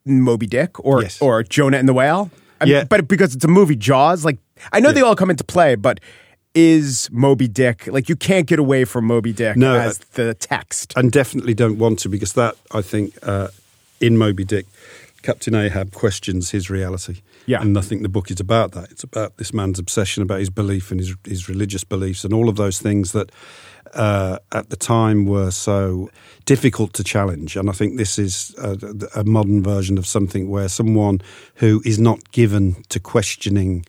Moby 0.05 0.47
Dick 0.47 0.73
or 0.85 1.03
Yes. 1.03 1.21
or 1.23 1.43
Jonah 1.45 1.79
and 1.79 1.89
the 1.89 1.95
Whale? 1.95 2.31
I 2.61 2.65
mean, 2.65 2.75
Yeah. 2.75 2.85
but 2.85 3.07
because 3.09 3.35
it's 3.37 3.45
a 3.45 3.49
movie, 3.49 3.77
Jaws. 3.77 4.25
Like 4.25 4.39
I 4.73 4.81
know 4.81 4.93
they 4.93 5.01
all 5.03 5.17
come 5.17 5.31
into 5.31 5.45
play, 5.45 5.75
but 5.77 6.01
is 6.55 7.09
Moby 7.13 7.49
Dick 7.49 7.87
like 7.87 8.09
you 8.09 8.17
can't 8.17 8.47
get 8.47 8.59
away 8.59 8.85
from 8.85 9.07
Moby 9.07 9.33
Dick 9.33 9.57
No, 9.57 9.75
as 9.79 9.99
the 10.15 10.35
text? 10.35 10.93
and 10.97 11.11
definitely 11.11 11.55
don't 11.55 11.79
want 11.79 11.99
to 12.01 12.09
because 12.09 12.33
that 12.35 12.55
I 12.73 12.83
think 12.83 13.15
uh, 13.23 13.49
in 14.01 14.19
Moby 14.19 14.45
Dick 14.45 14.67
Captain 15.23 15.55
Ahab 15.55 15.93
questions 15.93 16.51
his 16.51 16.69
reality. 16.69 17.23
Yeah. 17.47 17.63
And 17.63 17.77
I 17.79 17.81
think 17.81 18.03
the 18.03 18.09
book 18.09 18.31
is 18.31 18.41
about 18.41 18.73
that. 18.73 18.91
It's 18.91 19.05
about 19.05 19.37
this 19.37 19.53
man's 19.55 19.79
obsession 19.79 20.23
about 20.23 20.41
his 20.41 20.51
belief 20.51 20.91
and 20.91 21.01
his, 21.01 21.15
his 21.25 21.49
religious 21.49 21.85
beliefs 21.85 22.25
and 22.25 22.33
all 22.35 22.49
of 22.49 22.57
those 22.57 22.79
things 22.81 23.13
that 23.13 23.31
uh, 23.95 24.39
at 24.53 24.71
the 24.71 24.77
time 24.77 25.27
were 25.27 25.51
so 25.51 26.11
difficult 26.45 26.93
to 26.95 27.05
challenge. 27.05 27.57
And 27.57 27.69
I 27.69 27.73
think 27.73 27.97
this 27.97 28.19
is 28.19 28.55
a, 28.59 28.79
a 29.21 29.25
modern 29.25 29.63
version 29.63 29.99
of 29.99 30.07
something 30.07 30.49
where 30.49 30.69
someone 30.69 31.21
who 31.57 31.83
is 31.85 31.99
not 31.99 32.31
given 32.33 32.83
to 32.89 33.01
questioning 33.01 33.85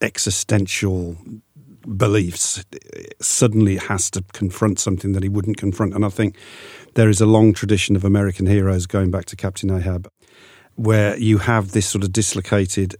existential 0.00 1.16
beliefs 1.96 2.64
suddenly 3.20 3.76
has 3.76 4.10
to 4.10 4.22
confront 4.32 4.78
something 4.78 5.12
that 5.12 5.22
he 5.22 5.28
wouldn't 5.28 5.56
confront. 5.56 5.94
And 5.94 6.04
I 6.04 6.10
think 6.10 6.36
there 6.94 7.08
is 7.08 7.20
a 7.20 7.26
long 7.26 7.52
tradition 7.52 7.96
of 7.96 8.04
American 8.04 8.46
heroes 8.46 8.86
going 8.86 9.10
back 9.10 9.24
to 9.26 9.36
Captain 9.36 9.70
Ahab, 9.70 10.10
where 10.74 11.16
you 11.16 11.38
have 11.38 11.72
this 11.72 11.86
sort 11.86 12.04
of 12.04 12.12
dislocated, 12.12 12.96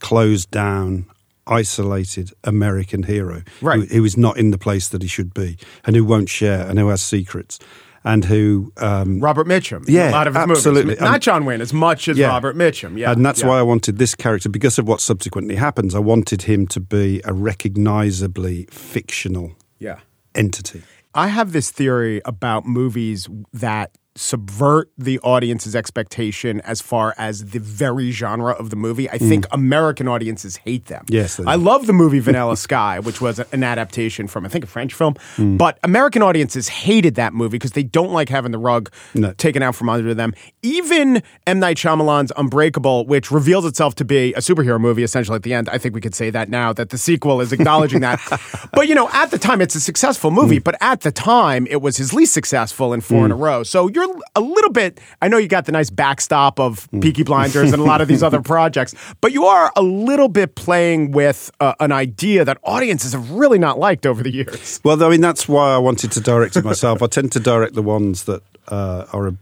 closed 0.00 0.50
down, 0.50 1.06
isolated 1.46 2.30
American 2.44 3.02
hero 3.04 3.42
Right. 3.60 3.80
who, 3.88 3.96
who 3.96 4.04
is 4.04 4.16
not 4.16 4.36
in 4.38 4.50
the 4.50 4.58
place 4.58 4.88
that 4.88 5.02
he 5.02 5.08
should 5.08 5.34
be 5.34 5.56
and 5.84 5.96
who 5.96 6.04
won't 6.04 6.28
share 6.28 6.66
and 6.68 6.78
who 6.78 6.88
has 6.88 7.02
secrets 7.02 7.58
and 8.04 8.24
who 8.24 8.72
um, 8.78 9.20
Robert 9.20 9.46
Mitchum. 9.46 9.84
Yeah, 9.88 10.10
a 10.10 10.12
lot 10.12 10.26
of 10.26 10.34
his 10.34 10.42
absolutely. 10.50 10.84
movies. 10.94 11.00
Not 11.02 11.20
John 11.20 11.44
Wayne 11.44 11.60
as 11.60 11.72
much 11.72 12.08
as 12.08 12.18
Yeah. 12.18 12.28
Robert 12.28 12.56
Mitchum. 12.56 12.98
Yeah, 12.98 13.12
and 13.12 13.24
that's 13.24 13.42
yeah. 13.42 13.48
why 13.48 13.58
I 13.60 13.62
wanted 13.62 13.98
this 13.98 14.14
character 14.16 14.48
because 14.48 14.76
of 14.78 14.88
what 14.88 15.00
subsequently 15.00 15.54
happens. 15.54 15.94
I 15.94 16.00
wanted 16.00 16.42
him 16.42 16.66
to 16.68 16.80
be 16.80 17.20
a 17.24 17.32
recognizably 17.32 18.66
fictional 18.70 19.52
Yeah. 19.78 19.98
entity. 20.34 20.82
I 21.14 21.28
have 21.28 21.52
this 21.52 21.70
theory 21.70 22.22
about 22.24 22.66
movies 22.66 23.28
that 23.52 23.96
subvert 24.14 24.90
the 24.98 25.18
audience's 25.20 25.74
expectation 25.74 26.60
as 26.62 26.80
far 26.80 27.14
as 27.18 27.46
the 27.46 27.58
very 27.58 28.10
genre 28.10 28.52
of 28.52 28.70
the 28.70 28.76
movie. 28.76 29.08
I 29.10 29.18
think 29.18 29.46
American 29.52 30.06
audiences 30.08 30.56
hate 30.58 30.86
them. 30.86 31.04
Mm. 31.06 31.14
Yes, 31.14 31.40
I 31.46 31.54
love 31.54 31.86
the 31.86 31.92
movie 31.92 32.18
Vanilla 32.18 32.56
Sky, 32.68 32.98
which 33.00 33.20
was 33.20 33.38
an 33.38 33.64
adaptation 33.64 34.28
from 34.28 34.44
I 34.44 34.48
think 34.48 34.64
a 34.64 34.66
French 34.68 34.94
film, 34.94 35.14
Mm. 35.36 35.56
but 35.58 35.78
American 35.82 36.22
audiences 36.22 36.68
hated 36.68 37.14
that 37.14 37.32
movie 37.32 37.52
because 37.56 37.72
they 37.72 37.82
don't 37.82 38.12
like 38.12 38.28
having 38.28 38.52
the 38.52 38.58
rug 38.58 38.90
No. 39.14 39.32
taken 39.32 39.62
out 39.62 39.74
from 39.74 39.88
under 39.88 40.14
them. 40.14 40.34
Even 40.62 41.22
M 41.46 41.58
Night 41.58 41.76
Shyamalan's 41.76 42.32
Unbreakable, 42.36 43.06
which 43.06 43.30
reveals 43.30 43.64
itself 43.64 43.94
to 43.96 44.04
be 44.04 44.32
a 44.34 44.38
superhero 44.40 44.80
movie 44.80 45.02
essentially 45.02 45.36
at 45.36 45.42
the 45.42 45.54
end. 45.54 45.68
I 45.70 45.78
think 45.78 45.94
we 45.94 46.00
could 46.00 46.14
say 46.14 46.30
that 46.30 46.48
now 46.48 46.72
that 46.74 46.90
the 46.90 46.98
sequel 46.98 47.40
is 47.40 47.52
acknowledging 47.52 48.00
that. 48.00 48.20
But 48.74 48.88
you 48.88 48.94
know, 48.94 49.08
at 49.12 49.30
the 49.30 49.38
time 49.38 49.60
it's 49.60 49.74
a 49.74 49.80
successful 49.80 50.30
movie, 50.30 50.58
Mm. 50.58 50.64
but 50.64 50.76
at 50.80 51.00
the 51.02 51.12
time 51.12 51.66
it 51.70 51.80
was 51.82 51.96
his 51.96 52.12
least 52.14 52.32
successful 52.32 52.92
in 52.92 53.00
four 53.00 53.24
in 53.26 53.30
a 53.32 53.36
row. 53.36 53.62
So 53.62 53.88
you're 53.88 54.01
a 54.34 54.40
little 54.40 54.70
bit 54.70 55.00
I 55.20 55.28
know 55.28 55.38
you 55.38 55.48
got 55.48 55.66
the 55.66 55.72
nice 55.72 55.90
backstop 55.90 56.58
of 56.60 56.88
Mm. 56.92 57.02
Peaky 57.02 57.22
Blinders 57.22 57.72
and 57.72 57.80
a 57.80 57.84
lot 57.84 58.00
of 58.00 58.08
these 58.08 58.22
other 58.22 58.40
projects, 58.54 58.94
but 59.20 59.32
you 59.32 59.44
are 59.44 59.72
a 59.76 59.82
little 59.82 60.28
bit 60.28 60.54
playing 60.54 61.12
with 61.12 61.50
uh, 61.60 61.74
an 61.80 61.92
idea 61.92 62.44
that 62.44 62.58
audiences 62.62 63.12
have 63.12 63.30
really 63.30 63.58
not 63.58 63.78
liked 63.78 64.04
over 64.06 64.22
the 64.22 64.32
years. 64.32 64.80
Well, 64.84 65.02
I 65.02 65.08
mean, 65.08 65.20
that's 65.20 65.48
why 65.48 65.74
I 65.74 65.78
wanted 65.78 66.12
to 66.12 66.20
direct 66.20 66.56
it 66.56 66.64
myself. 66.64 67.02
I 67.02 67.06
tend 67.06 67.32
to 67.32 67.40
direct 67.40 67.74
the 67.74 67.82
ones 67.82 68.24
that 68.24 68.42
uh, 68.68 69.06
are 69.12 69.26
a 69.28 69.36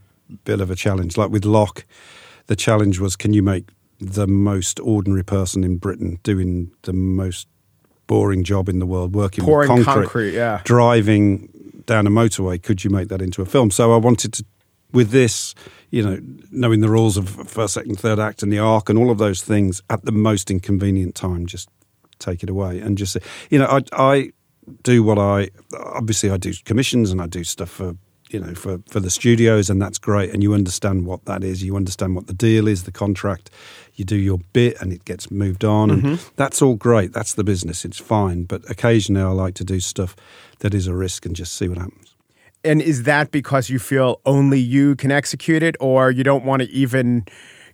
bit 0.44 0.60
of 0.60 0.70
a 0.70 0.76
challenge. 0.76 1.16
Like 1.16 1.30
with 1.30 1.44
Locke, 1.44 1.84
the 2.46 2.56
challenge 2.56 2.98
was 3.00 3.16
can 3.16 3.32
you 3.32 3.42
make 3.42 3.68
the 4.00 4.26
most 4.26 4.80
ordinary 4.80 5.24
person 5.24 5.62
in 5.64 5.76
Britain 5.76 6.18
doing 6.22 6.70
the 6.82 6.92
most 6.92 7.46
boring 8.06 8.42
job 8.44 8.68
in 8.68 8.78
the 8.80 8.86
world, 8.86 9.14
working 9.14 9.44
Pouring 9.44 9.72
with 9.72 9.84
concrete, 9.86 10.02
concrete, 10.04 10.34
yeah. 10.34 10.60
driving 10.64 11.48
down 11.90 12.06
a 12.06 12.10
motorway, 12.10 12.62
could 12.62 12.84
you 12.84 12.90
make 12.90 13.08
that 13.08 13.20
into 13.20 13.42
a 13.42 13.44
film? 13.44 13.72
So 13.72 13.92
I 13.92 13.96
wanted 13.96 14.32
to, 14.34 14.44
with 14.92 15.10
this, 15.10 15.56
you 15.90 16.04
know, 16.04 16.20
knowing 16.52 16.80
the 16.80 16.88
rules 16.88 17.16
of 17.16 17.28
first, 17.28 17.74
second, 17.74 17.98
third 17.98 18.20
act 18.20 18.44
and 18.44 18.52
the 18.52 18.60
arc 18.60 18.88
and 18.88 18.96
all 18.96 19.10
of 19.10 19.18
those 19.18 19.42
things 19.42 19.82
at 19.90 20.04
the 20.04 20.12
most 20.12 20.52
inconvenient 20.52 21.16
time, 21.16 21.46
just 21.46 21.68
take 22.20 22.44
it 22.44 22.50
away 22.50 22.78
and 22.78 22.96
just 22.96 23.16
you 23.50 23.58
know, 23.58 23.66
I, 23.66 23.80
I 23.92 24.32
do 24.82 25.02
what 25.02 25.18
I 25.18 25.50
obviously 25.80 26.30
I 26.30 26.36
do 26.36 26.52
commissions 26.64 27.10
and 27.10 27.20
I 27.20 27.26
do 27.26 27.42
stuff 27.42 27.70
for 27.70 27.96
you 28.30 28.38
know 28.38 28.54
for 28.54 28.78
for 28.88 29.00
the 29.00 29.10
studios 29.10 29.68
and 29.68 29.82
that's 29.82 29.98
great 29.98 30.30
and 30.32 30.42
you 30.42 30.54
understand 30.54 31.06
what 31.06 31.24
that 31.24 31.42
is 31.42 31.64
you 31.64 31.74
understand 31.74 32.14
what 32.14 32.28
the 32.28 32.34
deal 32.34 32.68
is 32.68 32.84
the 32.84 32.92
contract 32.92 33.50
you 34.00 34.04
do 34.04 34.16
your 34.16 34.38
bit 34.52 34.80
and 34.80 34.92
it 34.92 35.04
gets 35.04 35.30
moved 35.30 35.64
on 35.64 35.90
and 35.90 36.02
mm-hmm. 36.02 36.28
that's 36.34 36.60
all 36.62 36.74
great 36.74 37.12
that's 37.12 37.34
the 37.34 37.44
business 37.44 37.84
it's 37.84 37.98
fine 37.98 38.42
but 38.44 38.60
occasionally 38.68 39.22
I 39.22 39.30
like 39.44 39.54
to 39.54 39.64
do 39.64 39.78
stuff 39.78 40.16
that 40.60 40.74
is 40.74 40.88
a 40.88 40.94
risk 40.94 41.24
and 41.26 41.36
just 41.36 41.52
see 41.54 41.68
what 41.68 41.78
happens 41.78 42.10
And 42.64 42.82
is 42.82 43.04
that 43.04 43.30
because 43.30 43.70
you 43.70 43.78
feel 43.78 44.20
only 44.24 44.60
you 44.60 44.94
can 44.94 45.10
execute 45.10 45.62
it, 45.62 45.76
or 45.80 46.10
you 46.10 46.22
don't 46.22 46.44
want 46.44 46.60
to 46.62 46.68
even? 46.68 47.24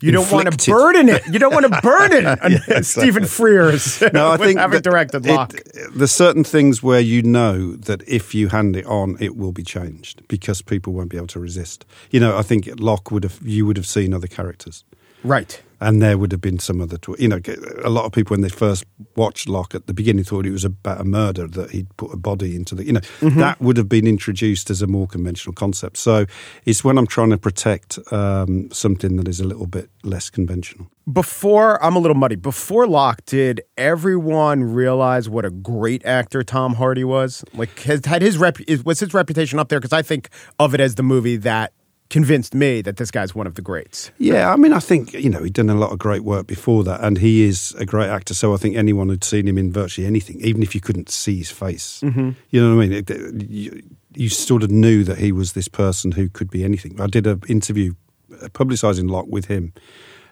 You 0.01 0.13
don't 0.13 0.31
want 0.31 0.49
to 0.53 0.71
burden 0.71 1.09
it. 1.09 1.23
You 1.27 1.39
don't 1.39 1.53
want 1.53 1.67
to 1.67 1.81
burden 1.83 2.25
it. 2.27 2.85
Stephen 2.95 3.25
Frears. 3.25 4.01
No, 4.13 4.31
I 4.31 4.37
think 4.37 4.61
having 4.61 4.83
directed 4.83 5.27
it- 5.27 5.93
There's 5.95 6.13
certain 6.13 6.45
things 6.45 6.83
where 6.83 7.01
you 7.01 7.23
know 7.23 7.75
that 7.77 8.07
if 8.07 8.35
you 8.35 8.49
hand 8.49 8.77
it 8.77 8.87
on, 8.87 9.17
it 9.21 9.37
will 9.37 9.53
be 9.53 9.65
changed 9.65 10.23
because 10.29 10.63
people 10.63 10.93
won't 10.93 11.11
be 11.11 11.17
able 11.17 11.27
to 11.29 11.41
resist. 11.41 11.85
You 12.11 12.21
know, 12.21 12.37
I 12.39 12.43
think 12.43 12.69
Locke 12.79 13.11
would 13.11 13.25
have 13.25 13.39
you 13.43 13.67
would 13.67 13.77
have 13.77 13.87
seen 13.87 14.15
other 14.15 14.29
characters, 14.29 14.85
Right. 15.25 15.61
and 15.81 16.01
there 16.01 16.17
would 16.17 16.33
have 16.33 16.41
been 16.41 16.59
some 16.59 16.81
other. 16.81 16.97
Tw- 16.99 17.19
you 17.19 17.29
know, 17.29 17.41
a 17.85 17.91
lot 17.91 18.05
of 18.07 18.13
people 18.13 18.33
when 18.35 18.41
they 18.43 18.49
first 18.49 18.85
watched 19.15 19.47
Locke 19.49 19.75
at 19.75 19.87
the 19.87 19.93
beginning 19.93 20.25
thought 20.25 20.47
it 20.47 20.51
was 20.51 20.65
about 20.65 21.01
a 21.01 21.05
murder 21.05 21.47
that 21.49 21.71
he'd 21.73 21.95
put 21.99 22.13
a 22.15 22.17
body 22.17 22.57
into 22.57 22.75
the. 22.75 22.85
You 22.85 22.93
know, 22.95 23.01
Mm-hmm. 23.21 23.41
that 23.41 23.61
would 23.61 23.77
have 23.77 23.89
been 23.89 24.07
introduced 24.07 24.71
as 24.71 24.81
a 24.83 24.87
more 24.87 25.07
conventional 25.07 25.53
concept. 25.53 25.97
So 25.99 26.25
it's 26.65 26.83
when 26.85 26.97
I'm 26.97 27.07
trying 27.07 27.31
to 27.31 27.39
protect 27.39 27.99
um, 28.13 28.71
something 28.73 29.17
that 29.17 29.29
is 29.29 29.39
a 29.41 29.45
little 29.45 29.67
bit 29.67 29.91
less 30.03 30.31
conventional. 30.31 30.89
Before 31.13 31.83
I'm 31.85 31.95
a 31.97 31.99
little 31.99 32.17
muddy. 32.17 32.37
Before 32.37 32.87
Locke, 32.87 33.25
did 33.27 33.61
everyone 33.77 34.65
realize 34.65 35.29
what 35.29 35.45
a 35.45 35.51
great 35.51 36.05
actor 36.07 36.43
Tom 36.43 36.75
Hardy 36.75 37.05
was? 37.05 37.45
Like, 37.55 37.81
has, 37.81 38.05
had 38.07 38.23
his 38.23 38.39
rep 38.39 38.59
is- 38.67 38.85
was 38.85 39.01
his 39.01 39.13
reputation 39.15 39.59
up 39.59 39.69
there? 39.69 39.79
Because 39.81 39.93
I 39.93 40.03
think 40.03 40.29
of 40.59 40.75
it 40.75 40.81
as 40.81 40.95
the 40.95 41.03
movie 41.03 41.37
that 41.37 41.73
convinced 42.09 42.55
me 42.55 42.83
that 42.83 42.97
this 42.99 43.11
guy's 43.11 43.35
one 43.35 43.47
of 43.47 43.55
the 43.55 43.63
greats. 43.63 44.11
Yeah, 44.19 44.53
I 44.53 44.57
mean, 44.57 44.73
I 44.73 44.79
think 44.79 45.13
you 45.13 45.29
know 45.31 45.43
he'd 45.43 45.53
done 45.55 45.71
a 45.71 45.75
lot 45.75 45.91
of 45.93 45.99
great 45.99 46.23
work 46.23 46.47
before 46.47 46.85
that, 46.85 47.01
and 47.03 47.19
he 47.19 47.43
is 47.45 47.75
a 47.79 47.85
great 47.87 48.09
actor. 48.09 48.35
So 48.35 48.55
I 48.55 48.57
think 48.59 48.77
anyone 48.77 49.09
who'd 49.09 49.25
seen 49.25 49.47
him 49.49 49.59
in 49.59 49.73
virtually 49.73 50.07
anything, 50.07 50.41
even 50.41 50.63
if 50.63 50.75
you 50.75 50.81
couldn't 50.81 51.09
see 51.11 51.39
his 51.39 51.51
face, 51.51 52.01
you 52.03 52.61
know 52.63 52.77
what 52.77 52.83
I 52.85 52.87
mean. 52.87 52.93
It- 52.93 53.51
you, 53.51 53.83
you 54.15 54.29
sort 54.31 54.63
of 54.63 54.71
knew 54.71 55.05
that 55.05 55.19
he 55.19 55.31
was 55.31 55.53
this 55.53 55.69
person 55.69 56.13
who 56.13 56.29
could 56.31 56.51
be 56.51 56.65
anything. 56.65 56.99
I 57.01 57.07
did 57.07 57.27
an 57.27 57.43
interview 57.49 57.93
uh, 58.41 58.49
publicising 58.49 59.11
Locke 59.11 59.27
with 59.29 59.45
him, 59.47 59.75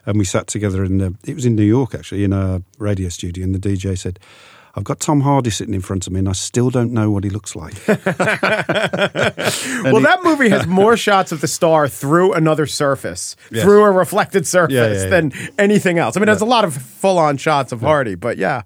and 0.07 0.19
we 0.19 0.25
sat 0.25 0.47
together 0.47 0.85
in 0.85 0.99
the. 0.99 1.14
It 1.26 1.35
was 1.35 1.45
in 1.45 1.54
New 1.54 1.64
York 1.64 1.95
actually, 1.95 2.25
in 2.25 2.33
a 2.33 2.62
radio 2.78 3.09
studio, 3.11 3.45
and 3.45 3.54
the 3.54 3.59
DJ 3.59 3.99
said. 3.99 4.19
I've 4.76 4.85
got 4.85 4.99
Tom 5.00 5.21
Hardy 5.21 5.50
sitting 5.50 5.73
in 5.75 5.81
front 5.81 6.07
of 6.07 6.12
me, 6.12 6.19
and 6.19 6.28
I 6.28 6.33
still 6.33 6.69
don't 6.71 6.93
know 6.93 7.11
what 7.11 7.23
he 7.25 7.31
looks 7.31 7.54
like. 7.54 7.75
well, 7.87 7.97
that 10.00 10.21
movie 10.23 10.49
has 10.49 10.66
more 10.66 10.97
shots 10.97 11.33
of 11.33 11.40
the 11.40 11.47
star 11.49 11.88
through 11.88 12.33
another 12.33 12.66
surface, 12.66 13.37
Yes. 13.50 13.62
through 13.64 13.85
a 13.85 13.90
reflected 13.90 14.47
surface, 14.47 14.75
Yeah, 14.75 14.87
yeah, 14.88 15.02
yeah. 15.04 15.09
than 15.09 15.33
anything 15.59 15.99
else. 15.99 16.16
I 16.16 16.21
mean, 16.21 16.26
there's 16.26 16.40
a 16.40 16.45
lot 16.47 16.64
of 16.64 16.75
full-on 16.75 17.37
shots 17.37 17.73
of 17.73 17.81
Hardy, 17.83 18.14
but 18.14 18.37
yeah. 18.38 18.62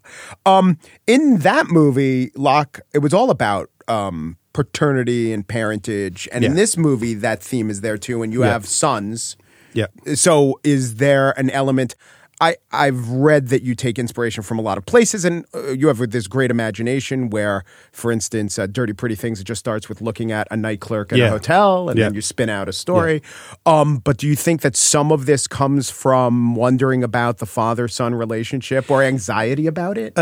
Um, 0.47 0.79
in 1.07 1.39
that 1.39 1.69
movie, 1.69 2.31
Locke, 2.35 2.81
it 2.95 2.99
was 2.99 3.13
all 3.13 3.31
about 3.31 3.71
um, 3.87 4.37
paternity 4.53 5.33
and 5.33 5.47
parentage, 5.47 6.29
and 6.33 6.45
in 6.45 6.55
this 6.55 6.77
movie, 6.77 7.15
that 7.15 7.43
theme 7.43 7.71
is 7.71 7.81
there 7.81 7.99
too. 7.99 8.23
And 8.23 8.33
you 8.33 8.45
Yeah. 8.45 8.53
have 8.53 8.67
sons. 8.67 9.37
yeah, 9.75 9.87
So, 10.15 10.59
is 10.65 10.97
there 10.97 11.33
an 11.39 11.51
element? 11.51 11.95
I, 12.41 12.57
I've 12.71 13.09
read 13.11 13.49
that 13.49 13.63
you 13.63 13.75
take 13.75 13.99
inspiration 13.99 14.43
from 14.43 14.59
a 14.59 14.63
lot 14.63 14.79
of 14.79 14.87
places, 14.87 15.25
and 15.25 15.45
uh, 15.55 15.71
you 15.71 15.89
have 15.89 15.99
this 16.11 16.29
great 16.29 16.51
imagination 16.51 17.31
where, 17.31 17.65
for 17.91 18.13
instance, 18.13 18.59
uh, 18.59 18.67
Dirty 18.67 18.93
Pretty 18.93 19.17
Things, 19.17 19.41
it 19.41 19.45
just 19.45 19.59
starts 19.59 19.89
with 19.89 20.01
looking 20.01 20.31
at 20.31 20.47
a 20.51 20.57
night 20.57 20.81
clerk 20.81 21.13
in 21.13 21.21
a 21.21 21.31
hotel, 21.31 21.89
and 21.89 21.99
then 21.99 22.15
you 22.15 22.23
spin 22.23 22.49
out 22.49 22.69
a 22.69 22.73
story. 22.73 23.23
Um, 23.67 23.99
but 23.99 24.19
do 24.19 24.29
you 24.29 24.37
think 24.37 24.61
that 24.61 24.77
some 24.77 25.11
of 25.11 25.27
this 25.27 25.47
comes 25.47 25.91
from 25.91 26.55
wondering 26.55 27.03
about 27.03 27.39
the 27.39 27.47
father 27.47 27.89
son 27.89 28.15
relationship 28.15 28.91
or 28.91 29.03
anxiety 29.03 29.67
about 29.67 29.99
it? 29.99 30.17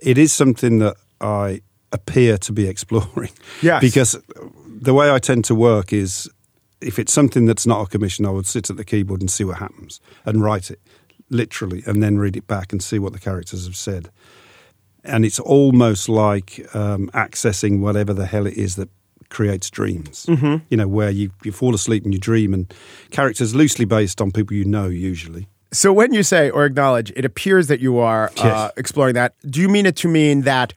it 0.00 0.18
is 0.18 0.32
something 0.32 0.78
that 0.78 0.96
I 1.20 1.62
appear 1.90 2.36
to 2.38 2.52
be 2.52 2.68
exploring. 2.68 3.30
Yes. 3.62 3.80
Because 3.80 4.20
the 4.66 4.94
way 4.94 5.10
I 5.10 5.18
tend 5.18 5.44
to 5.46 5.54
work 5.54 5.92
is 5.92 6.30
if 6.80 6.98
it's 6.98 7.12
something 7.12 7.46
that's 7.46 7.66
not 7.66 7.82
a 7.82 7.86
commission, 7.86 8.24
I 8.26 8.30
would 8.30 8.46
sit 8.46 8.70
at 8.70 8.76
the 8.76 8.84
keyboard 8.84 9.20
and 9.20 9.30
see 9.30 9.44
what 9.44 9.58
happens 9.58 10.00
and 10.24 10.42
write 10.42 10.70
it 10.70 10.80
literally 11.30 11.82
and 11.86 12.02
then 12.02 12.18
read 12.18 12.36
it 12.36 12.46
back 12.46 12.72
and 12.72 12.82
see 12.82 12.98
what 12.98 13.12
the 13.12 13.18
characters 13.18 13.66
have 13.66 13.76
said. 13.76 14.10
And 15.04 15.24
it's 15.24 15.38
almost 15.40 16.08
like 16.08 16.66
um, 16.74 17.08
accessing 17.14 17.80
whatever 17.80 18.12
the 18.12 18.26
hell 18.26 18.46
it 18.46 18.54
is 18.54 18.76
that 18.76 18.88
creates 19.30 19.70
dreams. 19.70 20.26
Mm-hmm. 20.26 20.64
You 20.70 20.76
know, 20.76 20.88
where 20.88 21.10
you, 21.10 21.30
you 21.44 21.52
fall 21.52 21.74
asleep 21.74 22.04
and 22.04 22.12
you 22.12 22.20
dream, 22.20 22.52
and 22.54 22.72
characters 23.10 23.54
loosely 23.54 23.84
based 23.84 24.20
on 24.20 24.32
people 24.32 24.56
you 24.56 24.64
know, 24.64 24.86
usually. 24.88 25.46
So 25.72 25.92
when 25.92 26.12
you 26.14 26.22
say 26.22 26.50
or 26.50 26.64
acknowledge, 26.64 27.12
it 27.14 27.24
appears 27.24 27.66
that 27.68 27.80
you 27.80 27.98
are 27.98 28.30
uh, 28.38 28.44
Yes. 28.44 28.72
exploring 28.76 29.14
that. 29.14 29.34
Do 29.48 29.60
you 29.60 29.68
mean 29.68 29.84
it 29.86 29.96
to 29.96 30.08
mean 30.08 30.42
that 30.42 30.72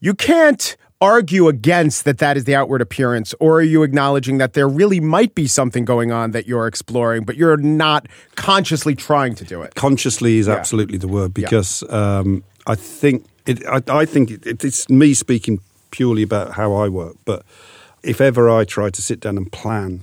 you 0.00 0.14
can't 0.14 0.76
argue 1.00 1.48
against 1.48 2.04
that 2.04 2.18
that 2.18 2.36
is 2.36 2.44
the 2.44 2.54
outward 2.54 2.82
appearance, 2.82 3.34
or 3.40 3.58
are 3.58 3.62
you 3.62 3.82
acknowledging 3.82 4.38
that 4.38 4.52
there 4.52 4.68
really 4.68 5.00
might 5.00 5.34
be 5.34 5.46
something 5.46 5.84
going 5.84 6.12
on 6.12 6.32
that 6.32 6.46
you're 6.46 6.66
exploring, 6.66 7.24
but 7.24 7.36
you're 7.36 7.56
not 7.56 8.06
consciously 8.36 8.94
trying 8.94 9.34
to 9.34 9.44
do 9.44 9.62
it? 9.62 9.74
Consciously 9.74 10.38
is 10.38 10.48
absolutely 10.48 10.98
the 10.98 11.08
word 11.08 11.32
because 11.32 11.82
um, 11.90 12.44
I 12.66 12.74
think 12.74 13.26
it. 13.46 13.64
I, 13.66 13.82
I 13.88 14.04
think 14.04 14.30
it, 14.30 14.64
it's 14.64 14.88
me 14.88 15.14
speaking 15.14 15.60
purely 15.90 16.22
about 16.22 16.52
how 16.52 16.74
I 16.74 16.88
work. 16.88 17.16
But 17.24 17.44
if 18.02 18.20
ever 18.20 18.50
I 18.50 18.64
try 18.64 18.90
to 18.90 19.02
sit 19.02 19.20
down 19.20 19.36
and 19.36 19.50
plan 19.50 20.02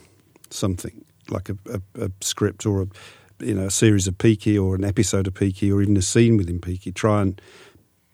something 0.50 1.04
like 1.30 1.50
a, 1.50 1.58
a, 1.70 2.06
a 2.06 2.12
script 2.22 2.66
or 2.66 2.84
a 2.84 2.88
you 3.40 3.54
know 3.54 3.66
a 3.66 3.72
series 3.72 4.08
of 4.08 4.18
Peaky 4.18 4.58
or 4.58 4.76
an 4.76 4.84
episode 4.84 5.28
of 5.28 5.34
Peaky 5.34 5.72
or 5.72 5.82
even 5.82 5.98
a 5.98 6.02
scene 6.02 6.38
within 6.38 6.60
Peaky, 6.60 6.92
try 6.92 7.22
and 7.22 7.40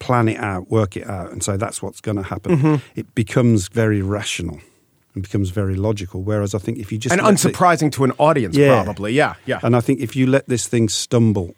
plan 0.05 0.27
it 0.27 0.37
out, 0.39 0.69
work 0.69 0.95
it 0.97 1.07
out, 1.07 1.31
and 1.31 1.41
say 1.43 1.57
that's 1.57 1.81
what's 1.81 2.01
going 2.01 2.17
to 2.17 2.23
happen. 2.33 2.57
Mm-hmm. 2.57 2.75
It 2.99 3.07
becomes 3.15 3.67
very 3.69 4.01
rational 4.01 4.59
and 5.13 5.23
becomes 5.23 5.49
very 5.51 5.75
logical. 5.75 6.23
Whereas 6.23 6.53
I 6.55 6.59
think 6.59 6.77
if 6.79 6.91
you 6.91 6.97
just 6.97 7.13
And 7.13 7.21
let 7.21 7.31
it- 7.33 7.37
unsurprising 7.53 7.91
to 7.93 8.03
an 8.03 8.11
audience, 8.17 8.55
Yeah. 8.57 8.83
probably. 8.83 9.13
Yeah, 9.13 9.35
yeah. 9.45 9.59
and 9.63 9.75
I 9.75 9.81
think 9.81 9.99
if 10.01 10.15
you 10.15 10.25
let 10.27 10.47
this 10.47 10.67
thing 10.67 10.89
stumble 10.89 11.55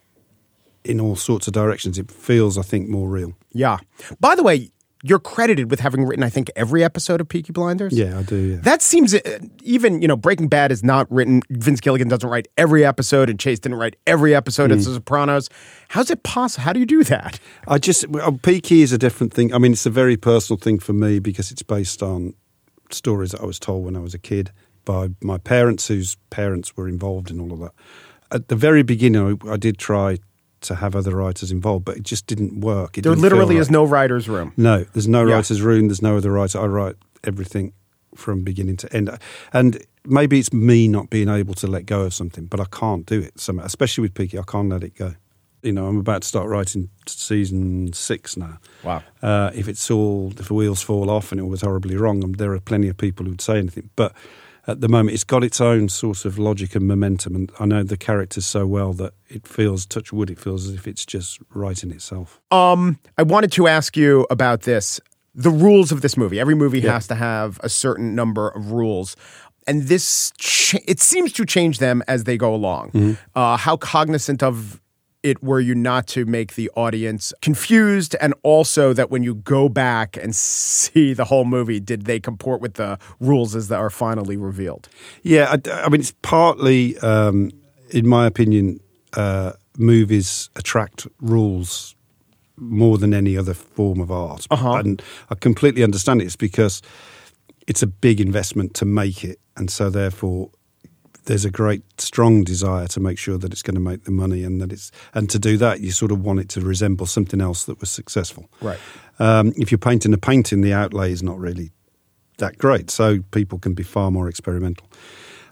in 0.84 1.00
all 1.02 1.16
sorts 1.16 1.48
of 1.48 1.54
directions, 1.54 1.98
it 1.98 2.12
feels, 2.12 2.58
I 2.58 2.62
think, 2.62 2.88
more 2.90 3.10
real. 3.10 3.34
Yeah. 3.54 3.78
By 4.20 4.36
the 4.36 4.44
way, 4.44 4.70
you're 5.08 5.20
credited 5.20 5.70
with 5.70 5.80
having 5.80 6.04
written, 6.04 6.24
I 6.24 6.30
think, 6.30 6.50
every 6.56 6.84
episode 6.84 7.22
of 7.22 7.30
Peaky 7.30 7.54
Blinders. 7.54 7.94
Yeah, 7.94 8.18
I 8.18 8.24
do. 8.24 8.36
Yeah. 8.38 8.58
That 8.62 8.82
seems 8.82 9.14
uh, 9.14 9.40
even, 9.62 10.02
you 10.02 10.08
know, 10.08 10.16
Breaking 10.16 10.48
Bad 10.48 10.72
is 10.72 10.84
not 10.84 11.06
written. 11.12 11.44
Vince 11.52 11.80
Gilligan 11.80 12.08
doesn't 12.08 12.28
write 12.28 12.48
every 12.58 12.84
episode, 12.84 13.30
and 13.30 13.40
Chase 13.40 13.60
didn't 13.60 13.78
write 13.78 13.98
every 14.08 14.34
episode 14.34 14.72
of 14.72 14.84
The 14.84 14.94
Sopranos. 14.96 15.48
How's 15.90 16.10
it 16.10 16.24
possible? 16.24 16.64
How 16.64 16.74
do 16.74 16.80
you 16.80 16.88
do 16.88 17.04
that? 17.04 17.40
I 17.68 17.78
just 17.78 18.08
well, 18.08 18.40
Peaky 18.42 18.82
is 18.82 18.92
a 18.94 18.98
different 18.98 19.32
thing. 19.32 19.54
I 19.54 19.60
mean, 19.60 19.74
it's 19.74 19.86
a 19.86 19.92
very 19.92 20.18
personal 20.18 20.58
thing 20.58 20.80
for 20.80 20.94
me 20.94 21.20
because 21.20 21.52
it's 21.52 21.62
based 21.62 22.02
on 22.02 22.34
stories 22.90 23.32
that 23.32 23.42
I 23.42 23.46
was 23.46 23.60
told 23.60 23.86
when 23.86 23.96
I 23.96 24.00
was 24.00 24.16
a 24.16 24.20
kid 24.20 24.52
by 24.86 25.10
my 25.22 25.38
parents, 25.38 25.88
whose 25.88 26.18
parents 26.32 26.76
were 26.76 26.88
involved 26.88 27.30
in 27.30 27.40
all 27.40 27.54
of 27.54 27.60
that. 27.60 27.74
At 28.32 28.48
the 28.48 28.56
very 28.56 28.82
beginning, 28.82 29.40
I, 29.46 29.52
I 29.52 29.58
did 29.58 29.78
try 29.78 30.18
to 30.66 30.76
have 30.76 30.96
other 30.96 31.16
writers 31.16 31.52
involved, 31.52 31.86
but 31.86 31.98
it 31.98 32.04
just 32.04 32.28
didn't 32.28 32.60
work. 32.62 32.98
It 32.98 33.02
There 33.04 33.12
didn't 33.14 33.24
literally 33.24 33.58
is 33.58 33.70
no 33.72 33.84
writer's 33.84 34.28
room. 34.30 34.54
No, 34.58 34.84
there's 34.94 35.08
no 35.08 35.26
Yeah. 35.26 35.36
writer's 35.36 35.62
room. 35.62 35.88
There's 35.88 36.02
no 36.02 36.18
other 36.18 36.32
writer. 36.32 36.60
I 36.60 36.66
write 36.66 36.96
everything 37.24 37.74
from 38.16 38.44
beginning 38.44 38.78
to 38.78 38.94
end. 38.96 39.10
And 39.52 39.82
maybe 40.06 40.40
it's 40.40 40.54
me 40.54 40.88
not 40.88 41.10
being 41.10 41.28
able 41.30 41.54
to 41.56 41.68
let 41.68 41.86
go 41.86 42.02
of 42.04 42.14
something, 42.14 42.46
but 42.46 42.60
I 42.60 42.66
can't 42.72 43.06
do 43.06 43.20
it. 43.20 43.40
Some, 43.40 43.60
especially 43.60 44.04
with 44.04 44.14
Peaky, 44.14 44.40
I 44.40 44.44
can't 44.44 44.70
let 44.70 44.84
it 44.84 44.96
go. 44.96 45.14
You 45.64 45.72
know, 45.74 45.88
I'm 45.88 45.98
about 45.98 46.22
to 46.22 46.28
start 46.28 46.48
writing 46.48 46.90
season 47.08 47.92
six 47.94 48.38
now. 48.38 48.60
Wow. 48.84 49.02
Uh, 49.22 49.50
if 49.56 49.68
it's 49.68 49.90
all, 49.90 50.32
if 50.40 50.48
the 50.48 50.54
wheels 50.54 50.82
fall 50.82 51.10
off 51.10 51.32
and 51.32 51.42
it 51.42 51.46
was 51.46 51.62
horribly 51.62 51.98
wrong, 51.98 52.20
there 52.34 52.54
are 52.54 52.60
plenty 52.60 52.88
of 52.88 52.98
people 52.98 53.26
who'd 53.26 53.42
say 53.42 53.58
anything. 53.58 53.90
But 53.96 54.14
at 54.68 54.82
the 54.82 54.88
moment, 54.90 55.14
it's 55.14 55.24
got 55.24 55.44
its 55.44 55.62
own 55.62 55.90
sort 55.90 56.26
of 56.26 56.40
logic 56.40 56.76
and 56.76 56.88
momentum. 56.88 57.36
And 57.36 57.52
I 57.60 57.66
know 57.66 57.84
the 57.84 57.98
characters 57.98 58.46
so 58.46 58.66
well 58.66 58.94
that 58.94 59.14
it 59.30 59.48
feels, 59.48 59.86
touch 59.86 60.12
wood, 60.12 60.30
it 60.30 60.40
feels 60.40 60.68
as 60.68 60.74
if 60.74 60.88
it's 60.88 61.06
just 61.06 61.40
writing 61.54 61.92
itself. 61.92 62.42
Um, 62.52 63.00
I 63.18 63.24
wanted 63.24 63.52
to 63.54 63.68
ask 63.68 63.96
you 63.96 64.26
about 64.30 64.62
this. 64.62 65.00
The 65.34 65.50
rules 65.52 65.92
of 65.92 66.02
this 66.02 66.16
movie. 66.18 66.40
Every 66.40 66.56
movie 66.56 66.80
has 66.82 67.08
to 67.08 67.16
have 67.16 67.60
a 67.62 67.70
certain 67.70 68.16
number 68.16 68.50
of 68.50 68.72
rules. 68.72 69.16
And 69.68 69.84
this, 69.84 70.32
ch- 70.38 70.76
it 70.88 71.00
seems 71.00 71.34
to 71.34 71.46
change 71.46 71.80
them 71.80 72.02
as 72.08 72.24
they 72.24 72.38
go 72.38 72.54
along. 72.56 73.18
Uh, 73.36 73.58
how 73.58 73.78
cognizant 73.78 74.42
of 74.44 74.80
it 75.26 75.42
were 75.42 75.60
you 75.60 75.74
not 75.74 76.06
to 76.08 76.26
make 76.26 76.54
the 76.54 76.70
audience 76.76 77.34
confused? 77.42 78.16
And 78.22 78.34
also 78.44 78.94
that 78.94 79.10
when 79.10 79.24
you 79.24 79.36
go 79.36 79.68
back 79.68 80.16
and 80.18 80.36
see 80.36 81.14
the 81.14 81.26
whole 81.26 81.46
movie, 81.46 81.80
did 81.80 82.06
they 82.06 82.20
comport 82.20 82.62
with 82.62 82.76
the 82.76 83.00
rules 83.20 83.56
as 83.56 83.68
that 83.70 83.80
are 83.80 83.90
finally 83.90 84.38
revealed? 84.38 84.88
Yeah, 85.24 85.56
I, 85.56 85.86
I 85.86 85.90
mean, 85.90 86.02
it's 86.02 86.14
partly, 86.22 86.98
um, 87.00 87.52
in 87.90 88.08
my 88.08 88.28
opinion, 88.28 88.80
uh, 89.14 89.54
movies 89.78 90.50
attract 90.56 91.08
rules 91.20 91.96
more 92.58 92.98
than 92.98 93.14
any 93.14 93.36
other 93.38 93.54
form 93.54 94.00
of 94.00 94.12
art. 94.12 94.48
Uh-huh. 94.52 94.76
And 94.76 95.02
I 95.30 95.36
completely 95.36 95.84
understand 95.84 96.22
it. 96.22 96.26
It's 96.26 96.36
because 96.36 96.82
it's 97.68 97.82
a 97.82 97.88
big 97.88 98.22
investment 98.22 98.76
to 98.76 98.86
make 98.86 99.24
it. 99.24 99.40
And 99.58 99.72
so, 99.72 99.90
therefore, 99.90 100.52
there's 101.26 101.46
a 101.46 101.52
great, 101.52 101.84
strong 102.00 102.44
desire 102.44 102.88
to 102.88 103.00
make 103.00 103.18
sure 103.18 103.38
that 103.38 103.52
it's 103.52 103.62
going 103.62 103.76
to 103.76 103.82
make 103.82 104.04
the 104.04 104.12
money 104.12 104.44
and 104.44 104.62
that 104.62 104.72
it's, 104.72 104.92
and 105.14 105.30
to 105.30 105.40
do 105.40 105.58
that, 105.58 105.82
you 105.82 105.92
sort 105.92 106.12
of 106.12 106.24
want 106.24 106.40
it 106.40 106.50
to 106.50 106.62
resemble 106.62 107.06
something 107.06 107.42
else 107.42 107.66
that 107.66 107.80
was 107.80 107.90
successful. 107.90 108.50
Right. 108.62 108.80
Um, 109.20 109.54
if 109.58 109.72
you're 109.72 109.80
painting 109.80 110.14
a 110.14 110.18
painting, 110.18 110.62
the 110.62 110.74
outlay 110.74 111.12
is 111.12 111.24
not 111.24 111.40
really 111.40 111.72
that 112.38 112.58
great. 112.58 112.90
So 112.90 113.20
people 113.32 113.60
can 113.60 113.74
be 113.74 113.84
far 113.84 114.12
more 114.12 114.28
experimental. 114.28 114.88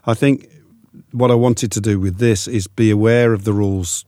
I 0.06 0.14
think 0.14 0.48
what 1.12 1.30
I 1.30 1.34
wanted 1.34 1.72
to 1.72 1.80
do 1.80 1.98
with 1.98 2.18
this 2.18 2.46
is 2.46 2.66
be 2.66 2.90
aware 2.90 3.32
of 3.32 3.44
the 3.44 3.52
rules 3.52 4.04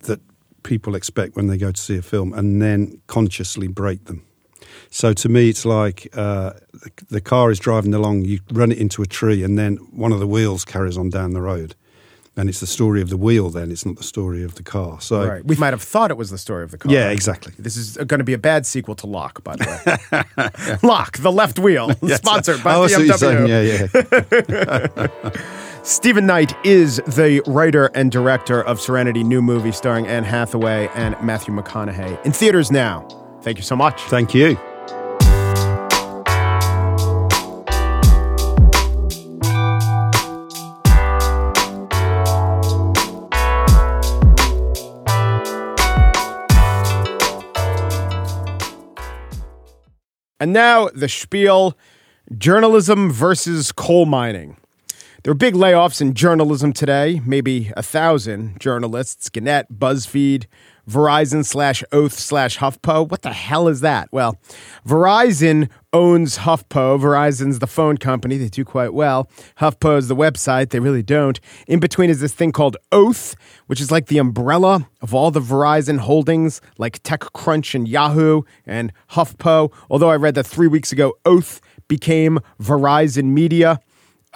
that 0.00 0.20
people 0.62 0.94
expect 0.94 1.36
when 1.36 1.46
they 1.46 1.56
go 1.56 1.72
to 1.72 1.80
see 1.80 1.96
a 1.96 2.02
film 2.02 2.32
and 2.32 2.60
then 2.62 3.00
consciously 3.06 3.66
break 3.66 4.04
them. 4.04 4.24
So 4.90 5.12
to 5.12 5.28
me, 5.28 5.48
it's 5.48 5.64
like 5.64 6.08
uh, 6.14 6.52
the, 6.72 6.90
the 7.08 7.20
car 7.20 7.50
is 7.50 7.58
driving 7.58 7.94
along, 7.94 8.24
you 8.24 8.40
run 8.52 8.72
it 8.72 8.78
into 8.78 9.02
a 9.02 9.06
tree, 9.06 9.42
and 9.44 9.58
then 9.58 9.76
one 9.92 10.12
of 10.12 10.20
the 10.20 10.26
wheels 10.26 10.64
carries 10.64 10.96
on 10.98 11.10
down 11.10 11.32
the 11.32 11.42
road. 11.42 11.74
And 12.38 12.50
it's 12.50 12.60
the 12.60 12.66
story 12.66 13.00
of 13.00 13.08
the 13.08 13.16
wheel, 13.16 13.48
then, 13.48 13.70
it's 13.70 13.86
not 13.86 13.96
the 13.96 14.02
story 14.02 14.42
of 14.44 14.56
the 14.56 14.62
car. 14.62 15.00
So, 15.00 15.26
Right. 15.26 15.42
We 15.42 15.56
might 15.56 15.72
have 15.72 15.80
thought 15.80 16.10
it 16.10 16.18
was 16.18 16.28
the 16.28 16.36
story 16.36 16.64
of 16.64 16.70
the 16.70 16.76
car. 16.76 16.92
yeah, 16.92 17.08
exactly. 17.08 17.54
This 17.58 17.78
is 17.78 17.96
going 17.96 18.18
to 18.18 18.24
be 18.24 18.34
a 18.34 18.38
bad 18.38 18.66
sequel 18.66 18.94
to 18.96 19.06
Locke, 19.06 19.42
by 19.42 19.56
the 19.56 19.64
way. 20.12 20.78
Locke, 20.86 21.16
the 21.16 21.32
left 21.32 21.58
wheel, 21.58 21.92
sponsored 22.14 22.62
by 22.62 22.74
Oh, 22.74 22.86
BMW. 22.86 23.48
Yeah, 23.48 25.26
yeah. 25.32 25.42
Steven 25.82 26.26
Knight 26.26 26.52
is 26.62 26.96
the 27.06 27.40
writer 27.46 27.86
and 27.94 28.10
director 28.12 28.60
of 28.62 28.80
Serenity, 28.82 29.22
new 29.24 29.40
movie 29.40 29.72
starring 29.72 30.06
Anne 30.06 30.24
Hathaway 30.24 30.90
and 30.94 31.16
Matthew 31.22 31.54
McConaughey. 31.54 32.22
In 32.26 32.32
theaters 32.32 32.70
now. 32.70 33.06
Thank 33.46 33.58
you 33.58 33.62
so 33.62 33.76
much. 33.76 34.02
Thank 34.02 34.34
you. 34.34 34.56
And 50.40 50.52
now 50.52 50.88
the 50.88 51.08
spiel 51.08 51.78
journalism 52.36 53.12
versus 53.12 53.70
coal 53.70 54.06
mining. 54.06 54.56
There 55.22 55.30
are 55.30 55.34
big 55.34 55.54
layoffs 55.54 56.00
in 56.00 56.14
journalism 56.14 56.72
today, 56.72 57.20
maybe 57.24 57.72
a 57.76 57.82
thousand 57.84 58.60
journalists, 58.60 59.28
Gannett, 59.28 59.66
BuzzFeed, 59.72 60.46
Verizon 60.88 61.44
slash 61.44 61.82
Oath 61.92 62.12
slash 62.12 62.58
HuffPo. 62.58 63.08
What 63.08 63.22
the 63.22 63.32
hell 63.32 63.68
is 63.68 63.80
that? 63.80 64.08
Well, 64.12 64.38
Verizon 64.86 65.68
owns 65.92 66.38
HuffPo. 66.38 67.00
Verizon's 67.00 67.58
the 67.58 67.66
phone 67.66 67.96
company. 67.96 68.36
They 68.36 68.48
do 68.48 68.64
quite 68.64 68.94
well. 68.94 69.28
HuffPo 69.58 69.98
is 69.98 70.08
the 70.08 70.16
website. 70.16 70.70
They 70.70 70.80
really 70.80 71.02
don't. 71.02 71.40
In 71.66 71.80
between 71.80 72.10
is 72.10 72.20
this 72.20 72.34
thing 72.34 72.52
called 72.52 72.76
Oath, 72.92 73.34
which 73.66 73.80
is 73.80 73.90
like 73.90 74.06
the 74.06 74.18
umbrella 74.18 74.88
of 75.00 75.14
all 75.14 75.30
the 75.30 75.40
Verizon 75.40 75.98
holdings, 75.98 76.60
like 76.78 77.02
TechCrunch 77.02 77.74
and 77.74 77.88
Yahoo 77.88 78.42
and 78.64 78.92
HuffPo. 79.10 79.72
Although 79.90 80.10
I 80.10 80.16
read 80.16 80.34
that 80.36 80.46
three 80.46 80.68
weeks 80.68 80.92
ago, 80.92 81.14
Oath 81.24 81.60
became 81.88 82.38
Verizon 82.60 83.26
Media. 83.26 83.80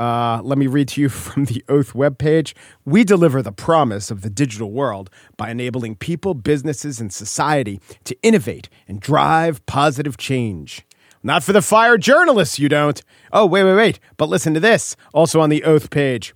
Uh, 0.01 0.41
let 0.43 0.57
me 0.57 0.67
read 0.67 0.89
to 0.89 1.01
you 1.03 1.09
from 1.11 1.45
the 1.45 1.63
Oath 1.69 1.93
webpage. 1.93 2.55
We 2.87 3.05
deliver 3.05 3.43
the 3.43 3.53
promise 3.53 4.11
of 4.11 4.23
the 4.23 4.31
digital 4.31 4.73
world 4.73 5.11
by 5.37 5.51
enabling 5.51 5.97
people, 5.97 6.33
businesses, 6.33 7.01
and 7.01 7.13
society 7.13 7.81
to 8.05 8.17
innovate 8.23 8.71
and 8.89 8.99
drive 8.99 9.65
positive 9.67 10.17
change. 10.17 10.87
Not 11.23 11.45
for 11.45 11.53
the 11.53 11.61
fired 11.61 12.01
journalists, 12.01 12.59
you 12.59 12.71
don't. 12.71 13.03
Oh, 13.31 13.45
wait, 13.45 13.63
wait, 13.63 13.75
wait. 13.75 14.01
But 14.17 14.31
listen 14.31 14.55
to 14.55 14.61
this, 14.61 14.97
also 15.13 15.39
on 15.43 15.51
the 15.51 15.65
Oath 15.65 15.91
page. 15.91 16.33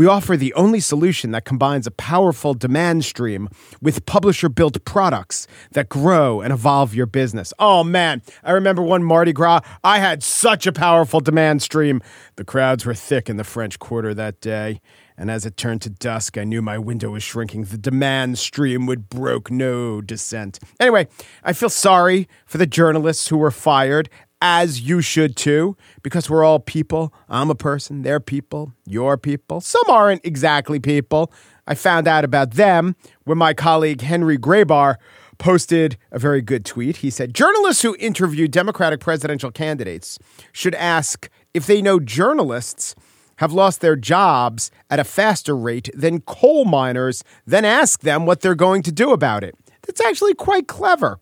We 0.00 0.06
offer 0.06 0.34
the 0.34 0.54
only 0.54 0.80
solution 0.80 1.32
that 1.32 1.44
combines 1.44 1.86
a 1.86 1.90
powerful 1.90 2.54
demand 2.54 3.04
stream 3.04 3.50
with 3.82 4.06
publisher 4.06 4.48
built 4.48 4.82
products 4.86 5.46
that 5.72 5.90
grow 5.90 6.40
and 6.40 6.54
evolve 6.54 6.94
your 6.94 7.04
business. 7.04 7.52
Oh 7.58 7.84
man, 7.84 8.22
I 8.42 8.52
remember 8.52 8.80
one 8.80 9.04
Mardi 9.04 9.34
Gras. 9.34 9.60
I 9.84 9.98
had 9.98 10.22
such 10.22 10.66
a 10.66 10.72
powerful 10.72 11.20
demand 11.20 11.60
stream. 11.60 12.00
The 12.36 12.46
crowds 12.46 12.86
were 12.86 12.94
thick 12.94 13.28
in 13.28 13.36
the 13.36 13.44
French 13.44 13.78
Quarter 13.78 14.14
that 14.14 14.40
day. 14.40 14.80
And 15.18 15.30
as 15.30 15.44
it 15.44 15.58
turned 15.58 15.82
to 15.82 15.90
dusk, 15.90 16.38
I 16.38 16.44
knew 16.44 16.62
my 16.62 16.78
window 16.78 17.10
was 17.10 17.22
shrinking. 17.22 17.64
The 17.64 17.76
demand 17.76 18.38
stream 18.38 18.86
would 18.86 19.10
broke 19.10 19.50
no 19.50 20.00
descent. 20.00 20.58
Anyway, 20.80 21.08
I 21.44 21.52
feel 21.52 21.68
sorry 21.68 22.26
for 22.46 22.56
the 22.56 22.66
journalists 22.66 23.28
who 23.28 23.36
were 23.36 23.50
fired 23.50 24.08
as 24.40 24.80
you 24.80 25.00
should 25.00 25.36
too, 25.36 25.76
because 26.02 26.30
we're 26.30 26.44
all 26.44 26.58
people. 26.58 27.12
I'm 27.28 27.50
a 27.50 27.54
person, 27.54 28.02
they're 28.02 28.20
people, 28.20 28.72
you're 28.86 29.16
people. 29.16 29.60
Some 29.60 29.82
aren't 29.88 30.24
exactly 30.24 30.80
people. 30.80 31.32
I 31.66 31.74
found 31.74 32.08
out 32.08 32.24
about 32.24 32.52
them 32.52 32.96
when 33.24 33.38
my 33.38 33.54
colleague 33.54 34.00
Henry 34.00 34.38
Grabar 34.38 34.96
posted 35.38 35.96
a 36.10 36.18
very 36.18 36.42
good 36.42 36.64
tweet. 36.64 36.98
He 36.98 37.10
said 37.10 37.34
journalists 37.34 37.82
who 37.82 37.96
interview 37.98 38.48
Democratic 38.48 39.00
presidential 39.00 39.50
candidates 39.50 40.18
should 40.52 40.74
ask 40.74 41.28
if 41.54 41.66
they 41.66 41.82
know 41.82 41.98
journalists 41.98 42.94
have 43.36 43.52
lost 43.52 43.80
their 43.80 43.96
jobs 43.96 44.70
at 44.90 45.00
a 45.00 45.04
faster 45.04 45.56
rate 45.56 45.88
than 45.94 46.20
coal 46.20 46.66
miners, 46.66 47.24
then 47.46 47.64
ask 47.64 48.00
them 48.00 48.26
what 48.26 48.42
they're 48.42 48.54
going 48.54 48.82
to 48.82 48.92
do 48.92 49.12
about 49.12 49.42
it. 49.42 49.54
That's 49.86 50.02
actually 50.02 50.34
quite 50.34 50.68
clever. 50.68 51.18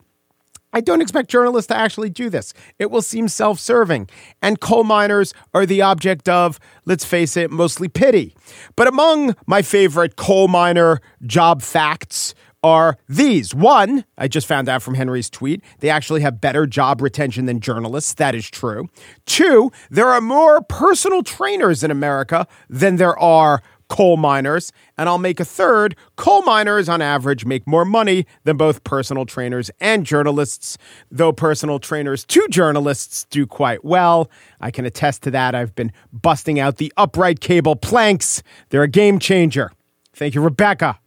I 0.72 0.80
don't 0.80 1.00
expect 1.00 1.30
journalists 1.30 1.68
to 1.68 1.76
actually 1.76 2.10
do 2.10 2.28
this. 2.28 2.52
It 2.78 2.90
will 2.90 3.02
seem 3.02 3.28
self 3.28 3.58
serving. 3.58 4.08
And 4.42 4.60
coal 4.60 4.84
miners 4.84 5.32
are 5.54 5.66
the 5.66 5.82
object 5.82 6.28
of, 6.28 6.60
let's 6.84 7.04
face 7.04 7.36
it, 7.36 7.50
mostly 7.50 7.88
pity. 7.88 8.34
But 8.76 8.86
among 8.86 9.34
my 9.46 9.62
favorite 9.62 10.16
coal 10.16 10.48
miner 10.48 11.00
job 11.26 11.62
facts 11.62 12.34
are 12.62 12.98
these. 13.08 13.54
One, 13.54 14.04
I 14.16 14.28
just 14.28 14.46
found 14.46 14.68
out 14.68 14.82
from 14.82 14.94
Henry's 14.94 15.30
tweet, 15.30 15.62
they 15.78 15.90
actually 15.90 16.22
have 16.22 16.40
better 16.40 16.66
job 16.66 17.00
retention 17.00 17.46
than 17.46 17.60
journalists. 17.60 18.14
That 18.14 18.34
is 18.34 18.50
true. 18.50 18.88
Two, 19.26 19.70
there 19.90 20.08
are 20.08 20.20
more 20.20 20.60
personal 20.62 21.22
trainers 21.22 21.84
in 21.84 21.90
America 21.90 22.46
than 22.68 22.96
there 22.96 23.18
are 23.18 23.62
coal 23.88 24.16
miners. 24.16 24.72
And 24.96 25.08
I'll 25.08 25.18
make 25.18 25.40
a 25.40 25.44
third 25.44 25.96
coal 26.16 26.42
miners, 26.42 26.88
on 26.88 27.02
average, 27.02 27.44
make 27.44 27.66
more 27.66 27.84
money 27.84 28.26
than 28.44 28.56
both 28.56 28.84
personal 28.84 29.26
trainers 29.26 29.70
and 29.80 30.04
journalists, 30.04 30.78
though 31.10 31.32
personal 31.32 31.78
trainers 31.78 32.24
to 32.26 32.46
journalists 32.48 33.24
do 33.30 33.46
quite 33.46 33.84
well. 33.84 34.30
I 34.60 34.70
can 34.70 34.84
attest 34.84 35.22
to 35.22 35.30
that. 35.32 35.54
I've 35.54 35.74
been 35.74 35.92
busting 36.12 36.60
out 36.60 36.76
the 36.76 36.92
upright 36.96 37.40
cable 37.40 37.76
planks, 37.76 38.42
they're 38.70 38.82
a 38.82 38.88
game 38.88 39.18
changer. 39.18 39.72
Thank 40.14 40.34
you, 40.34 40.40
Rebecca. 40.40 40.98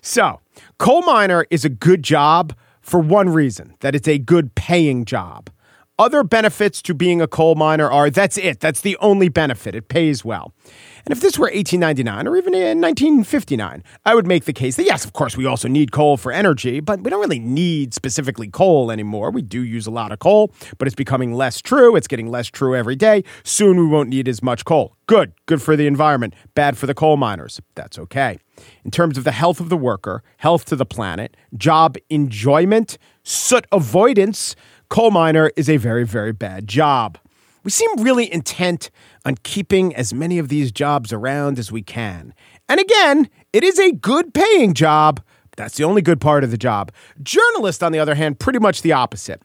So, 0.00 0.40
coal 0.78 1.02
miner 1.02 1.46
is 1.50 1.64
a 1.64 1.68
good 1.68 2.02
job 2.02 2.54
for 2.80 2.98
one 2.98 3.28
reason 3.28 3.74
that 3.80 3.94
it's 3.94 4.08
a 4.08 4.18
good 4.18 4.54
paying 4.54 5.04
job. 5.04 5.50
Other 5.98 6.22
benefits 6.22 6.80
to 6.82 6.94
being 6.94 7.20
a 7.20 7.26
coal 7.26 7.56
miner 7.56 7.90
are 7.90 8.08
that's 8.08 8.38
it. 8.38 8.60
That's 8.60 8.82
the 8.82 8.96
only 8.98 9.28
benefit. 9.28 9.74
It 9.74 9.88
pays 9.88 10.24
well. 10.24 10.54
And 11.08 11.16
if 11.16 11.22
this 11.22 11.38
were 11.38 11.46
1899 11.46 12.28
or 12.28 12.36
even 12.36 12.52
in 12.52 12.82
1959, 12.82 13.82
I 14.04 14.14
would 14.14 14.26
make 14.26 14.44
the 14.44 14.52
case 14.52 14.76
that 14.76 14.84
yes, 14.84 15.06
of 15.06 15.14
course, 15.14 15.38
we 15.38 15.46
also 15.46 15.66
need 15.66 15.90
coal 15.90 16.18
for 16.18 16.30
energy, 16.30 16.80
but 16.80 17.00
we 17.00 17.08
don't 17.08 17.18
really 17.18 17.38
need 17.38 17.94
specifically 17.94 18.48
coal 18.48 18.90
anymore. 18.90 19.30
We 19.30 19.40
do 19.40 19.62
use 19.62 19.86
a 19.86 19.90
lot 19.90 20.12
of 20.12 20.18
coal, 20.18 20.52
but 20.76 20.86
it's 20.86 20.94
becoming 20.94 21.32
less 21.32 21.62
true. 21.62 21.96
It's 21.96 22.08
getting 22.08 22.28
less 22.28 22.48
true 22.48 22.76
every 22.76 22.94
day. 22.94 23.24
Soon 23.42 23.78
we 23.78 23.86
won't 23.86 24.10
need 24.10 24.28
as 24.28 24.42
much 24.42 24.66
coal. 24.66 24.96
Good. 25.06 25.32
Good 25.46 25.62
for 25.62 25.76
the 25.76 25.86
environment. 25.86 26.34
Bad 26.54 26.76
for 26.76 26.86
the 26.86 26.92
coal 26.92 27.16
miners. 27.16 27.58
That's 27.74 27.98
okay. 27.98 28.36
In 28.84 28.90
terms 28.90 29.16
of 29.16 29.24
the 29.24 29.32
health 29.32 29.60
of 29.60 29.70
the 29.70 29.78
worker, 29.78 30.22
health 30.36 30.66
to 30.66 30.76
the 30.76 30.84
planet, 30.84 31.38
job 31.56 31.96
enjoyment, 32.10 32.98
soot 33.22 33.64
avoidance, 33.72 34.54
coal 34.90 35.10
miner 35.10 35.52
is 35.56 35.70
a 35.70 35.78
very, 35.78 36.04
very 36.04 36.32
bad 36.32 36.68
job. 36.68 37.16
We 37.64 37.70
seem 37.70 38.02
really 38.02 38.32
intent 38.32 38.90
on 39.28 39.36
keeping 39.42 39.94
as 39.94 40.14
many 40.14 40.38
of 40.38 40.48
these 40.48 40.72
jobs 40.72 41.12
around 41.12 41.58
as 41.58 41.70
we 41.70 41.82
can. 41.82 42.32
And 42.68 42.80
again, 42.80 43.28
it 43.52 43.62
is 43.62 43.78
a 43.78 43.92
good 43.92 44.32
paying 44.32 44.72
job. 44.72 45.20
That's 45.56 45.76
the 45.76 45.84
only 45.84 46.02
good 46.02 46.20
part 46.20 46.44
of 46.44 46.50
the 46.50 46.56
job. 46.56 46.90
Journalist, 47.22 47.82
on 47.82 47.92
the 47.92 47.98
other 47.98 48.14
hand, 48.14 48.40
pretty 48.40 48.58
much 48.58 48.82
the 48.82 48.92
opposite. 48.92 49.42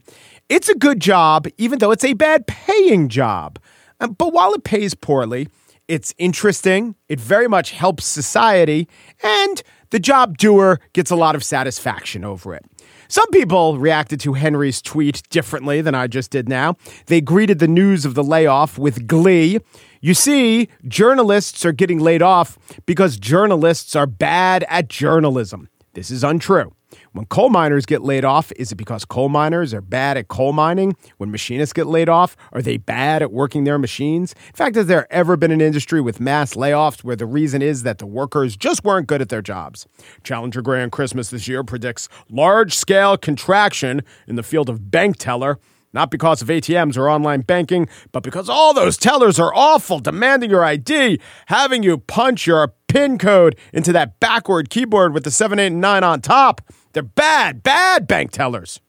It's 0.48 0.70
a 0.70 0.76
good 0.76 1.00
job, 1.00 1.48
even 1.58 1.80
though 1.80 1.92
it's 1.92 2.04
a 2.06 2.14
bad 2.14 2.48
paying 2.48 3.10
job. 3.10 3.60
Um, 4.00 4.14
but 4.14 4.32
while 4.32 4.54
it 4.54 4.64
pays 4.64 4.94
poorly, 4.96 5.48
it's 5.88 6.14
interesting, 6.18 6.96
it 7.10 7.20
very 7.20 7.48
much 7.48 7.72
helps 7.72 8.06
society, 8.06 8.88
and 9.22 9.62
the 9.90 10.00
job 10.00 10.38
doer 10.38 10.80
gets 10.94 11.12
a 11.12 11.16
lot 11.16 11.36
of 11.36 11.44
satisfaction 11.44 12.24
over 12.24 12.56
it. 12.56 12.64
Some 13.08 13.30
people 13.32 13.78
reacted 13.78 14.20
to 14.22 14.34
Henry's 14.34 14.82
tweet 14.82 15.22
differently 15.30 15.82
than 15.82 15.96
I 15.96 16.08
just 16.08 16.32
did 16.32 16.50
now. 16.50 16.76
They 17.08 17.22
greeted 17.22 17.60
the 17.60 17.68
news 17.68 18.06
of 18.06 18.16
the 18.16 18.24
layoff 18.24 18.78
with 18.78 19.08
glee. 19.08 19.60
You 20.02 20.14
see, 20.14 20.70
journalists 20.88 21.66
are 21.66 21.72
getting 21.72 22.00
laid 22.00 22.22
off 22.22 22.58
because 22.86 23.18
journalists 23.18 23.96
are 23.96 24.08
bad 24.08 24.66
at 24.68 24.90
journalism. 24.90 25.70
This 25.94 26.12
is 26.12 26.24
untrue. 26.24 26.74
When 27.12 27.26
coal 27.26 27.50
miners 27.50 27.86
get 27.86 28.02
laid 28.02 28.26
off, 28.26 28.52
is 28.58 28.72
it 28.72 28.76
because 28.76 29.06
coal 29.06 29.30
miners 29.30 29.74
are 29.74 29.82
bad 29.82 30.18
at 30.18 30.28
coal 30.28 30.54
mining? 30.54 30.96
When 31.18 31.32
machinists 31.32 31.74
get 31.74 31.88
laid 31.88 32.10
off, 32.10 32.36
are 32.52 32.62
they 32.62 32.78
bad 32.78 33.22
at 33.22 33.32
working 33.32 33.64
their 33.64 33.78
machines? 33.78 34.34
In 34.48 34.54
fact, 34.54 34.76
has 34.76 34.88
there 34.88 35.12
ever 35.12 35.38
been 35.38 35.52
an 35.52 35.62
industry 35.62 36.02
with 36.02 36.20
mass 36.20 36.54
layoffs 36.54 37.04
where 37.04 37.16
the 37.16 37.26
reason 37.26 37.62
is 37.62 37.84
that 37.84 37.98
the 37.98 38.06
workers 38.06 38.56
just 38.58 38.84
weren't 38.84 39.08
good 39.08 39.22
at 39.22 39.30
their 39.30 39.42
jobs? 39.42 39.88
Challenger 40.24 40.62
Gray 40.62 40.90
& 40.90 40.92
Christmas 40.92 41.30
this 41.30 41.48
year 41.48 41.64
predicts 41.64 42.10
large 42.30 42.76
scale 42.76 43.18
contraction 43.18 44.02
in 44.28 44.36
the 44.36 44.44
field 44.44 44.70
of 44.70 44.92
bank 44.92 45.18
teller. 45.18 45.60
Not 45.94 46.10
because 46.10 46.42
of 46.42 46.48
ATMs 46.48 46.98
or 46.98 47.08
online 47.08 47.42
banking, 47.42 47.88
but 48.12 48.24
because 48.24 48.50
all 48.50 48.74
those 48.74 48.98
tellers 48.98 49.40
are 49.40 49.54
awful, 49.54 50.00
demanding 50.00 50.50
your 50.50 50.66
ID, 50.66 51.20
having 51.46 51.84
you 51.84 52.00
punch 52.00 52.48
your 52.48 52.74
PIN 52.88 53.20
code 53.20 53.56
into 53.72 53.94
that 53.94 54.20
backward 54.20 54.72
keyboard 54.72 55.14
with 55.14 55.24
the 55.24 55.30
7, 55.30 55.60
8, 55.60 55.68
and 55.68 55.82
9 55.82 56.04
on 56.04 56.22
top. 56.22 56.62
They're 56.94 57.04
bad, 57.04 57.64
bad 57.64 58.08
bank 58.08 58.32
tellers. 58.32 58.80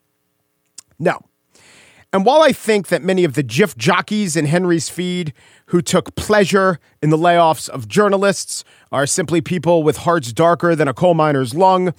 No. 0.98 1.20
And 2.12 2.24
while 2.24 2.42
I 2.42 2.52
think 2.52 2.88
that 2.88 3.02
many 3.02 3.24
of 3.24 3.34
the 3.34 3.42
GIF 3.42 3.76
jockeys 3.76 4.36
in 4.36 4.46
Henry's 4.46 4.88
feed 4.88 5.32
who 5.66 5.82
took 5.82 6.14
pleasure 6.14 6.78
in 7.02 7.10
the 7.10 7.16
layoffs 7.16 7.68
of 7.68 7.88
journalists 7.88 8.62
are 8.92 9.04
simply 9.04 9.40
people 9.40 9.82
with 9.82 9.96
hearts 9.96 10.32
darker 10.32 10.76
than 10.76 10.86
a 10.86 10.94
coal 10.94 11.14
miner's 11.14 11.54
lung, 11.54 11.92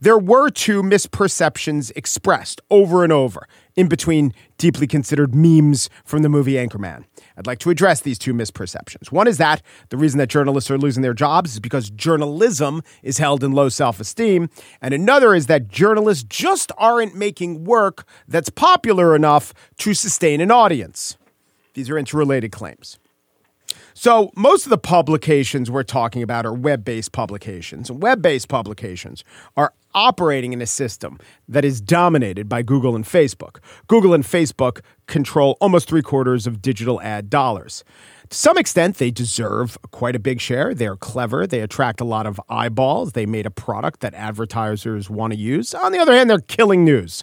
there 0.00 0.18
were 0.18 0.50
two 0.50 0.82
misperceptions 0.82 1.92
expressed 1.94 2.60
over 2.70 3.04
and 3.04 3.12
over 3.12 3.46
in 3.76 3.88
between 3.88 4.32
deeply 4.58 4.86
considered 4.86 5.34
memes 5.34 5.90
from 6.04 6.22
the 6.22 6.28
movie 6.28 6.54
Anchorman. 6.54 7.04
I'd 7.36 7.46
like 7.46 7.58
to 7.60 7.70
address 7.70 8.00
these 8.00 8.18
two 8.18 8.34
misperceptions. 8.34 9.12
One 9.12 9.28
is 9.28 9.38
that 9.38 9.62
the 9.90 9.96
reason 9.96 10.18
that 10.18 10.28
journalists 10.28 10.70
are 10.70 10.78
losing 10.78 11.02
their 11.02 11.14
jobs 11.14 11.52
is 11.52 11.60
because 11.60 11.90
journalism 11.90 12.82
is 13.02 13.18
held 13.18 13.44
in 13.44 13.52
low 13.52 13.68
self 13.68 14.00
esteem. 14.00 14.48
And 14.80 14.94
another 14.94 15.34
is 15.34 15.46
that 15.46 15.68
journalists 15.68 16.24
just 16.24 16.72
aren't 16.78 17.14
making 17.14 17.64
work 17.64 18.06
that's 18.26 18.50
popular 18.50 19.14
enough 19.14 19.52
to 19.78 19.94
sustain 19.94 20.40
an 20.40 20.50
audience. 20.50 21.16
These 21.74 21.90
are 21.90 21.98
interrelated 21.98 22.52
claims. 22.52 22.98
So, 24.02 24.30
most 24.34 24.64
of 24.64 24.70
the 24.70 24.78
publications 24.78 25.70
we're 25.70 25.82
talking 25.82 26.22
about 26.22 26.46
are 26.46 26.54
web 26.54 26.86
based 26.86 27.12
publications. 27.12 27.92
Web 27.92 28.22
based 28.22 28.48
publications 28.48 29.24
are 29.58 29.74
operating 29.94 30.54
in 30.54 30.62
a 30.62 30.66
system 30.66 31.18
that 31.46 31.66
is 31.66 31.82
dominated 31.82 32.48
by 32.48 32.62
Google 32.62 32.96
and 32.96 33.04
Facebook. 33.04 33.58
Google 33.88 34.14
and 34.14 34.24
Facebook 34.24 34.80
control 35.06 35.58
almost 35.60 35.86
three 35.86 36.00
quarters 36.00 36.46
of 36.46 36.62
digital 36.62 36.98
ad 37.02 37.28
dollars. 37.28 37.84
To 38.30 38.36
some 38.38 38.56
extent, 38.56 38.96
they 38.96 39.10
deserve 39.10 39.76
quite 39.90 40.16
a 40.16 40.18
big 40.18 40.40
share. 40.40 40.72
They 40.72 40.86
are 40.86 40.96
clever. 40.96 41.46
They 41.46 41.60
attract 41.60 42.00
a 42.00 42.04
lot 42.04 42.26
of 42.26 42.40
eyeballs. 42.48 43.12
They 43.12 43.26
made 43.26 43.44
a 43.44 43.50
product 43.50 44.00
that 44.00 44.14
advertisers 44.14 45.10
want 45.10 45.34
to 45.34 45.38
use. 45.38 45.74
On 45.74 45.92
the 45.92 45.98
other 45.98 46.14
hand, 46.14 46.30
they're 46.30 46.38
killing 46.38 46.86
news. 46.86 47.22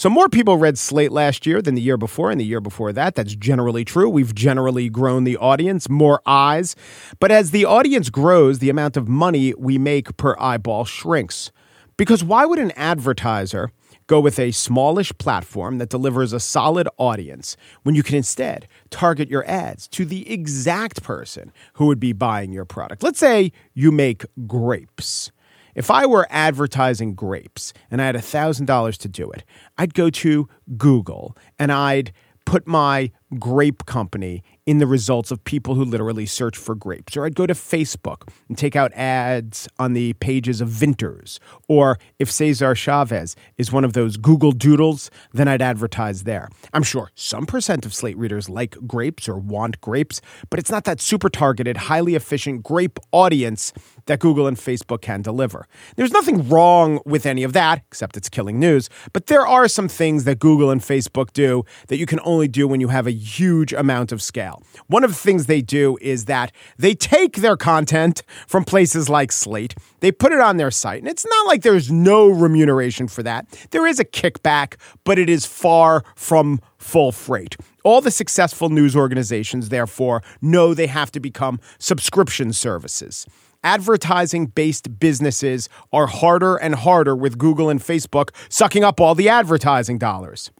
So, 0.00 0.08
more 0.08 0.30
people 0.30 0.56
read 0.56 0.78
Slate 0.78 1.12
last 1.12 1.44
year 1.44 1.60
than 1.60 1.74
the 1.74 1.82
year 1.82 1.98
before, 1.98 2.30
and 2.30 2.40
the 2.40 2.44
year 2.46 2.62
before 2.62 2.90
that. 2.90 3.14
That's 3.16 3.34
generally 3.34 3.84
true. 3.84 4.08
We've 4.08 4.34
generally 4.34 4.88
grown 4.88 5.24
the 5.24 5.36
audience, 5.36 5.90
more 5.90 6.22
eyes. 6.24 6.74
But 7.18 7.30
as 7.30 7.50
the 7.50 7.66
audience 7.66 8.08
grows, 8.08 8.60
the 8.60 8.70
amount 8.70 8.96
of 8.96 9.08
money 9.08 9.52
we 9.58 9.76
make 9.76 10.16
per 10.16 10.34
eyeball 10.38 10.86
shrinks. 10.86 11.52
Because 11.98 12.24
why 12.24 12.46
would 12.46 12.58
an 12.58 12.70
advertiser 12.76 13.72
go 14.06 14.20
with 14.20 14.38
a 14.38 14.52
smallish 14.52 15.12
platform 15.18 15.76
that 15.76 15.90
delivers 15.90 16.32
a 16.32 16.40
solid 16.40 16.88
audience 16.96 17.58
when 17.82 17.94
you 17.94 18.02
can 18.02 18.16
instead 18.16 18.66
target 18.88 19.28
your 19.28 19.46
ads 19.46 19.86
to 19.88 20.06
the 20.06 20.32
exact 20.32 21.02
person 21.02 21.52
who 21.74 21.84
would 21.84 22.00
be 22.00 22.14
buying 22.14 22.52
your 22.52 22.64
product? 22.64 23.02
Let's 23.02 23.18
say 23.18 23.52
you 23.74 23.92
make 23.92 24.24
grapes. 24.46 25.30
If 25.74 25.90
I 25.90 26.06
were 26.06 26.26
advertising 26.30 27.14
grapes 27.14 27.72
and 27.90 28.00
I 28.02 28.06
had 28.06 28.16
$1,000 28.16 28.96
to 28.98 29.08
do 29.08 29.30
it, 29.30 29.44
I'd 29.78 29.94
go 29.94 30.10
to 30.10 30.48
Google 30.76 31.36
and 31.58 31.70
I'd 31.72 32.12
put 32.44 32.66
my 32.66 33.12
grape 33.38 33.86
company 33.86 34.42
in 34.66 34.78
the 34.78 34.86
results 34.86 35.30
of 35.30 35.42
people 35.44 35.74
who 35.74 35.84
literally 35.84 36.26
search 36.26 36.56
for 36.56 36.74
grapes. 36.74 37.16
Or 37.16 37.24
I'd 37.24 37.34
go 37.34 37.46
to 37.46 37.54
Facebook 37.54 38.28
and 38.48 38.56
take 38.56 38.76
out 38.76 38.92
ads 38.92 39.68
on 39.78 39.94
the 39.94 40.12
pages 40.14 40.60
of 40.60 40.68
Vinters. 40.68 41.38
Or 41.68 41.98
if 42.18 42.30
Cesar 42.30 42.74
Chavez 42.74 43.36
is 43.56 43.72
one 43.72 43.84
of 43.84 43.92
those 43.92 44.16
Google 44.16 44.52
Doodles, 44.52 45.10
then 45.32 45.48
I'd 45.48 45.62
advertise 45.62 46.24
there. 46.24 46.48
I'm 46.72 46.82
sure 46.82 47.10
some 47.14 47.46
percent 47.46 47.86
of 47.86 47.94
Slate 47.94 48.16
readers 48.16 48.48
like 48.48 48.76
grapes 48.86 49.28
or 49.28 49.38
want 49.38 49.80
grapes, 49.80 50.20
but 50.50 50.58
it's 50.58 50.70
not 50.70 50.84
that 50.84 51.00
super 51.00 51.28
targeted, 51.28 51.76
highly 51.76 52.14
efficient 52.14 52.62
grape 52.62 52.98
audience 53.12 53.72
that 54.06 54.20
Google 54.20 54.46
and 54.46 54.56
Facebook 54.56 55.02
can 55.02 55.22
deliver. 55.22 55.66
There's 55.96 56.12
nothing 56.12 56.48
wrong 56.48 57.00
with 57.04 57.26
any 57.26 57.42
of 57.42 57.52
that, 57.52 57.82
except 57.88 58.16
it's 58.16 58.28
killing 58.28 58.58
news. 58.58 58.88
But 59.12 59.26
there 59.26 59.46
are 59.46 59.68
some 59.68 59.88
things 59.88 60.24
that 60.24 60.38
Google 60.38 60.70
and 60.70 60.80
Facebook 60.80 61.32
do 61.32 61.64
that 61.88 61.98
you 61.98 62.06
can 62.06 62.20
only 62.24 62.48
do 62.48 62.66
when 62.66 62.80
you 62.80 62.88
have 62.88 63.06
a 63.06 63.12
huge 63.20 63.72
amount 63.72 64.12
of 64.12 64.22
scale. 64.22 64.62
One 64.86 65.04
of 65.04 65.10
the 65.10 65.16
things 65.16 65.46
they 65.46 65.62
do 65.62 65.98
is 66.00 66.24
that 66.24 66.52
they 66.78 66.94
take 66.94 67.36
their 67.36 67.56
content 67.56 68.22
from 68.46 68.64
places 68.64 69.08
like 69.08 69.30
Slate, 69.32 69.74
they 70.00 70.10
put 70.10 70.32
it 70.32 70.40
on 70.40 70.56
their 70.56 70.70
site, 70.70 71.00
and 71.00 71.08
it's 71.08 71.26
not 71.26 71.46
like 71.46 71.62
there's 71.62 71.90
no 71.90 72.28
remuneration 72.28 73.08
for 73.08 73.22
that. 73.22 73.46
There 73.70 73.86
is 73.86 74.00
a 74.00 74.04
kickback, 74.04 74.76
but 75.04 75.18
it 75.18 75.28
is 75.28 75.46
far 75.46 76.04
from 76.16 76.60
full 76.78 77.12
freight. 77.12 77.56
All 77.84 78.00
the 78.00 78.10
successful 78.10 78.68
news 78.68 78.96
organizations, 78.96 79.68
therefore, 79.68 80.22
know 80.40 80.74
they 80.74 80.86
have 80.86 81.12
to 81.12 81.20
become 81.20 81.60
subscription 81.78 82.52
services 82.52 83.26
advertising 83.62 84.46
based 84.46 84.98
businesses 84.98 85.68
are 85.92 86.06
harder 86.06 86.56
and 86.56 86.74
harder 86.74 87.14
with 87.14 87.38
Google 87.38 87.68
and 87.68 87.80
Facebook 87.80 88.30
sucking 88.48 88.84
up 88.84 89.00
all 89.00 89.14
the 89.14 89.28
advertising 89.28 89.98
dollars. 89.98 90.50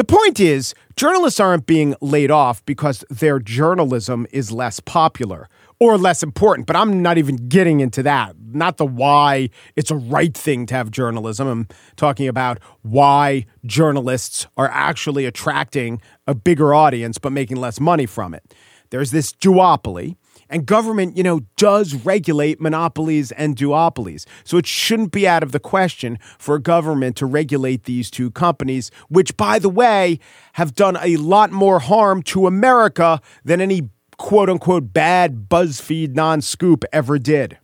The 0.00 0.04
point 0.04 0.40
is, 0.40 0.74
journalists 0.96 1.40
aren't 1.40 1.66
being 1.66 1.94
laid 2.00 2.30
off 2.30 2.64
because 2.64 3.04
their 3.10 3.38
journalism 3.38 4.26
is 4.32 4.50
less 4.50 4.80
popular 4.80 5.46
or 5.78 5.98
less 5.98 6.22
important, 6.22 6.66
but 6.66 6.74
I'm 6.74 7.02
not 7.02 7.18
even 7.18 7.36
getting 7.50 7.80
into 7.80 8.02
that. 8.04 8.34
Not 8.42 8.78
the 8.78 8.86
why 8.86 9.50
it's 9.76 9.90
a 9.90 9.96
right 9.96 10.34
thing 10.34 10.64
to 10.64 10.74
have 10.74 10.90
journalism. 10.90 11.46
I'm 11.46 11.68
talking 11.96 12.28
about 12.28 12.60
why 12.80 13.44
journalists 13.66 14.46
are 14.56 14.70
actually 14.72 15.26
attracting 15.26 16.00
a 16.26 16.34
bigger 16.34 16.72
audience 16.72 17.18
but 17.18 17.32
making 17.32 17.58
less 17.58 17.78
money 17.78 18.06
from 18.06 18.32
it. 18.32 18.54
There's 18.88 19.10
this 19.10 19.34
duopoly 19.34 20.16
and 20.50 20.66
government, 20.66 21.16
you 21.16 21.22
know, 21.22 21.40
does 21.56 21.94
regulate 21.94 22.60
monopolies 22.60 23.32
and 23.32 23.56
duopolies. 23.56 24.26
So 24.44 24.58
it 24.58 24.66
shouldn't 24.66 25.12
be 25.12 25.26
out 25.26 25.42
of 25.42 25.52
the 25.52 25.60
question 25.60 26.18
for 26.38 26.58
government 26.58 27.16
to 27.16 27.26
regulate 27.26 27.84
these 27.84 28.10
two 28.10 28.30
companies, 28.32 28.90
which, 29.08 29.36
by 29.36 29.58
the 29.58 29.68
way, 29.68 30.18
have 30.54 30.74
done 30.74 30.98
a 31.00 31.16
lot 31.16 31.52
more 31.52 31.78
harm 31.78 32.22
to 32.24 32.46
America 32.46 33.20
than 33.44 33.60
any 33.60 33.88
quote 34.18 34.50
unquote 34.50 34.92
bad 34.92 35.48
BuzzFeed 35.48 36.14
non 36.14 36.42
scoop 36.42 36.84
ever 36.92 37.18
did. 37.18 37.56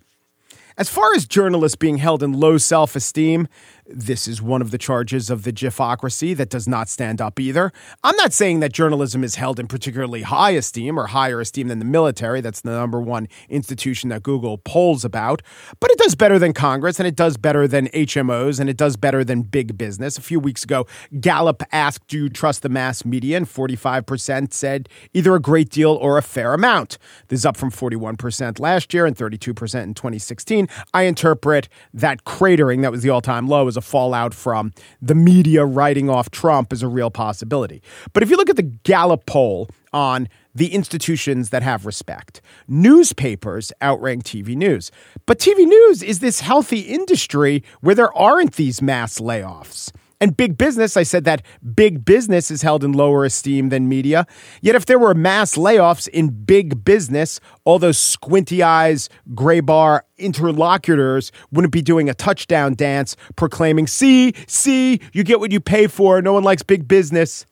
As 0.79 0.91
far 0.91 1.15
as 1.15 1.27
journalists 1.27 1.77
being 1.77 1.97
held 1.97 2.23
in 2.23 2.35
low 2.35 2.59
self 2.59 2.95
esteem, 2.95 3.49
this 3.89 4.27
is 4.27 4.43
one 4.43 4.61
of 4.61 4.71
the 4.71 4.79
charges 4.79 5.31
of 5.31 5.45
the 5.45 5.53
Jiffocracy 5.53 6.37
that 6.37 6.51
does 6.51 6.67
not 6.67 6.89
stand 6.89 7.21
up 7.21 7.39
either. 7.39 7.73
I'm 8.03 8.17
not 8.17 8.33
saying 8.33 8.61
that 8.61 8.73
journalism 8.73 9.23
is 9.23 9.37
held 9.37 9.61
in 9.61 9.69
particularly 9.69 10.23
high 10.23 10.51
esteem 10.51 10.99
or 10.99 11.07
higher 11.07 11.41
esteem 11.41 11.69
than 11.69 11.79
the 11.79 11.85
military. 11.85 12.41
That's 12.41 12.61
the 12.61 12.71
number 12.71 13.01
one 13.01 13.29
institution 13.49 14.11
that 14.11 14.23
Google 14.23 14.59
polls 14.59 15.05
about. 15.05 15.43
But 15.79 15.91
it 15.91 15.99
does 15.99 16.15
better 16.15 16.39
than 16.39 16.53
Congress 16.53 16.99
and 16.99 17.07
it 17.07 17.17
does 17.17 17.37
better 17.37 17.69
than 17.69 17.89
HMOs 17.89 18.59
and 18.59 18.69
it 18.69 18.77
does 18.77 18.97
better 18.97 19.23
than 19.25 19.43
big 19.43 19.79
business. 19.79 20.19
A 20.19 20.23
few 20.23 20.41
weeks 20.41 20.65
ago, 20.65 20.87
Gallup 21.21 21.63
asked, 21.73 22.09
Do 22.09 22.25
you 22.25 22.29
trust 22.29 22.63
the 22.63 22.69
mass 22.69 23.05
media? 23.05 23.37
And 23.37 23.47
45% 23.47 24.53
said 24.53 24.89
either 25.15 25.35
a 25.35 25.41
great 25.41 25.71
deal 25.71 25.93
or 25.93 26.19
a 26.19 26.23
fair 26.23 26.55
amount. 26.55 26.99
This 27.29 27.41
is 27.41 27.47
up 27.47 27.57
from 27.57 27.71
41% 27.71 28.59
last 28.59 28.93
year 28.93 29.07
and 29.07 29.17
32% 29.17 29.49
in 29.83 29.95
2016. 29.95 30.69
I 30.93 31.03
interpret 31.03 31.69
that 31.95 32.25
cratering, 32.25 32.83
that 32.83 32.91
was 32.91 33.03
the 33.03 33.11
all 33.11 33.21
time 33.21 33.47
low, 33.47 33.69
as 33.69 33.76
a 33.77 33.81
fallout 33.81 34.35
from 34.35 34.73
the 35.01 35.15
media 35.15 35.65
writing 35.65 36.09
off 36.09 36.31
Trump 36.31 36.73
as 36.73 36.83
a 36.83 36.89
real 36.89 37.11
possibility. 37.11 37.83
But 38.13 38.23
if 38.23 38.31
you 38.31 38.37
look 38.37 38.51
at 38.51 38.57
the 38.57 38.63
Gallup 38.63 39.27
poll 39.27 39.69
on 39.93 40.29
the 40.55 40.73
institutions 40.75 41.51
that 41.51 41.63
have 41.63 41.85
respect. 41.85 42.41
Newspapers 42.67 43.73
outrank 43.83 44.25
TV 44.25 44.57
news. 44.57 44.91
But 45.27 45.39
TV 45.39 45.67
news 45.67 46.03
is 46.03 46.21
this 46.21 46.41
healthy 46.41 46.81
industry 46.81 47.63
where 47.83 47.95
there 47.95 48.17
aren't 48.17 48.55
these 48.55 48.81
mass 48.81 49.19
layoffs. 49.19 49.93
And 50.21 50.37
big 50.37 50.57
business, 50.57 50.97
I 50.97 51.03
said 51.03 51.25
that 51.25 51.43
big 51.75 52.05
business 52.05 52.51
is 52.51 52.63
held 52.63 52.83
in 52.83 52.93
lower 52.93 53.25
esteem 53.25 53.69
than 53.69 53.89
media. 53.89 54.27
Yet 54.63 54.75
if 54.75 54.87
there 54.87 54.99
were 54.99 55.15
mass 55.15 55.57
layoffs 55.57 56.09
in 56.09 56.31
big 56.45 56.85
business, 56.85 57.39
all 57.65 57.79
those 57.79 57.99
squinty 57.99 58.63
eyes, 58.63 59.11
Grabar 59.35 60.01
interlocutors 60.17 61.33
wouldn't 61.53 61.73
be 61.73 61.83
doing 61.83 62.09
a 62.09 62.15
touchdown 62.15 62.75
dance 62.75 63.15
proclaiming, 63.37 63.87
see, 63.87 64.33
see, 64.47 65.01
you 65.13 65.23
get 65.23 65.39
what 65.39 65.53
you 65.53 65.61
pay 65.61 65.87
for. 65.87 66.23
No 66.23 66.33
one 66.33 66.45
likes 66.45 66.63
big 66.63 66.89
business. 66.89 67.45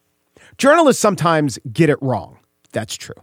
Journalists 0.56 1.02
sometimes 1.02 1.58
get 1.70 1.90
it 1.90 2.00
wrong. 2.00 2.38
That's 2.72 2.96
true. 2.96 3.14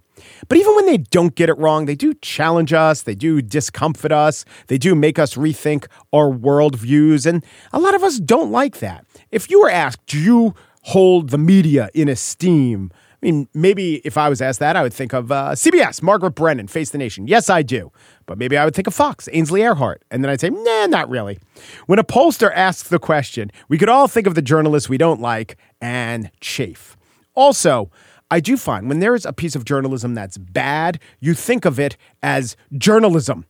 But 0.48 0.58
even 0.58 0.76
when 0.76 0.86
they 0.86 0.98
don't 0.98 1.36
get 1.36 1.50
it 1.50 1.58
wrong, 1.58 1.86
they 1.86 1.96
do 1.96 2.14
challenge 2.16 2.74
us, 2.74 3.04
they 3.04 3.16
do 3.16 3.42
discomfort 3.42 4.12
us, 4.12 4.46
they 4.68 4.78
do 4.78 4.96
make 4.96 5.20
us 5.20 5.36
rethink 5.36 5.88
our 6.14 6.30
worldviews, 6.30 7.26
and 7.26 7.44
a 7.72 7.80
lot 7.80 7.96
of 7.96 8.04
us 8.04 8.20
don't 8.20 8.52
like 8.52 8.80
that. 8.80 9.06
If 9.32 9.50
you 9.50 9.60
were 9.62 9.70
asked, 9.70 10.06
do 10.06 10.20
you 10.20 10.56
hold 10.84 11.30
the 11.30 11.38
media 11.38 11.90
in 11.94 12.10
esteem? 12.10 12.92
I 13.22 13.28
mean, 13.28 13.48
maybe 13.54 13.98
if 13.98 14.18
I 14.18 14.30
was 14.30 14.42
asked 14.42 14.60
that, 14.60 14.76
I 14.76 14.82
would 14.82 14.94
think 14.94 15.14
of 15.14 15.32
uh, 15.32 15.52
CBS, 15.52 16.02
Margaret 16.02 16.32
Brennan, 16.32 16.68
Face 16.68 16.90
the 16.90 16.98
Nation. 16.98 17.28
Yes, 17.28 17.52
I 17.52 17.62
do. 17.62 17.92
But 18.26 18.40
maybe 18.40 18.58
I 18.58 18.66
would 18.66 18.74
think 18.74 18.88
of 18.88 18.96
Fox, 18.96 19.30
Ainsley 19.32 19.62
Earhardt. 19.62 19.98
And 20.10 20.24
then 20.24 20.32
I'd 20.32 20.42
say, 20.42 20.50
nah, 20.50 20.88
not 20.88 21.08
really. 21.08 21.38
When 21.86 22.00
a 22.00 22.04
pollster 22.04 22.52
asks 22.56 22.90
the 22.90 22.98
question, 22.98 23.52
we 23.70 23.78
could 23.78 23.90
all 23.90 24.08
think 24.08 24.26
of 24.26 24.34
the 24.34 24.42
journalists 24.42 24.90
we 24.90 24.98
don't 24.98 25.22
like 25.22 25.56
and 25.80 26.32
chafe. 26.40 26.98
Also, 27.36 27.92
I 28.32 28.40
do 28.40 28.56
find 28.56 28.88
when 28.88 29.00
there 29.00 29.14
is 29.14 29.26
a 29.26 29.34
piece 29.34 29.58
of 29.58 29.66
journalism 29.66 30.16
that's 30.16 30.38
bad, 30.38 31.00
you 31.20 31.34
think 31.34 31.66
of 31.66 31.80
it 31.82 31.98
as 32.24 32.56
journalism 32.78 33.46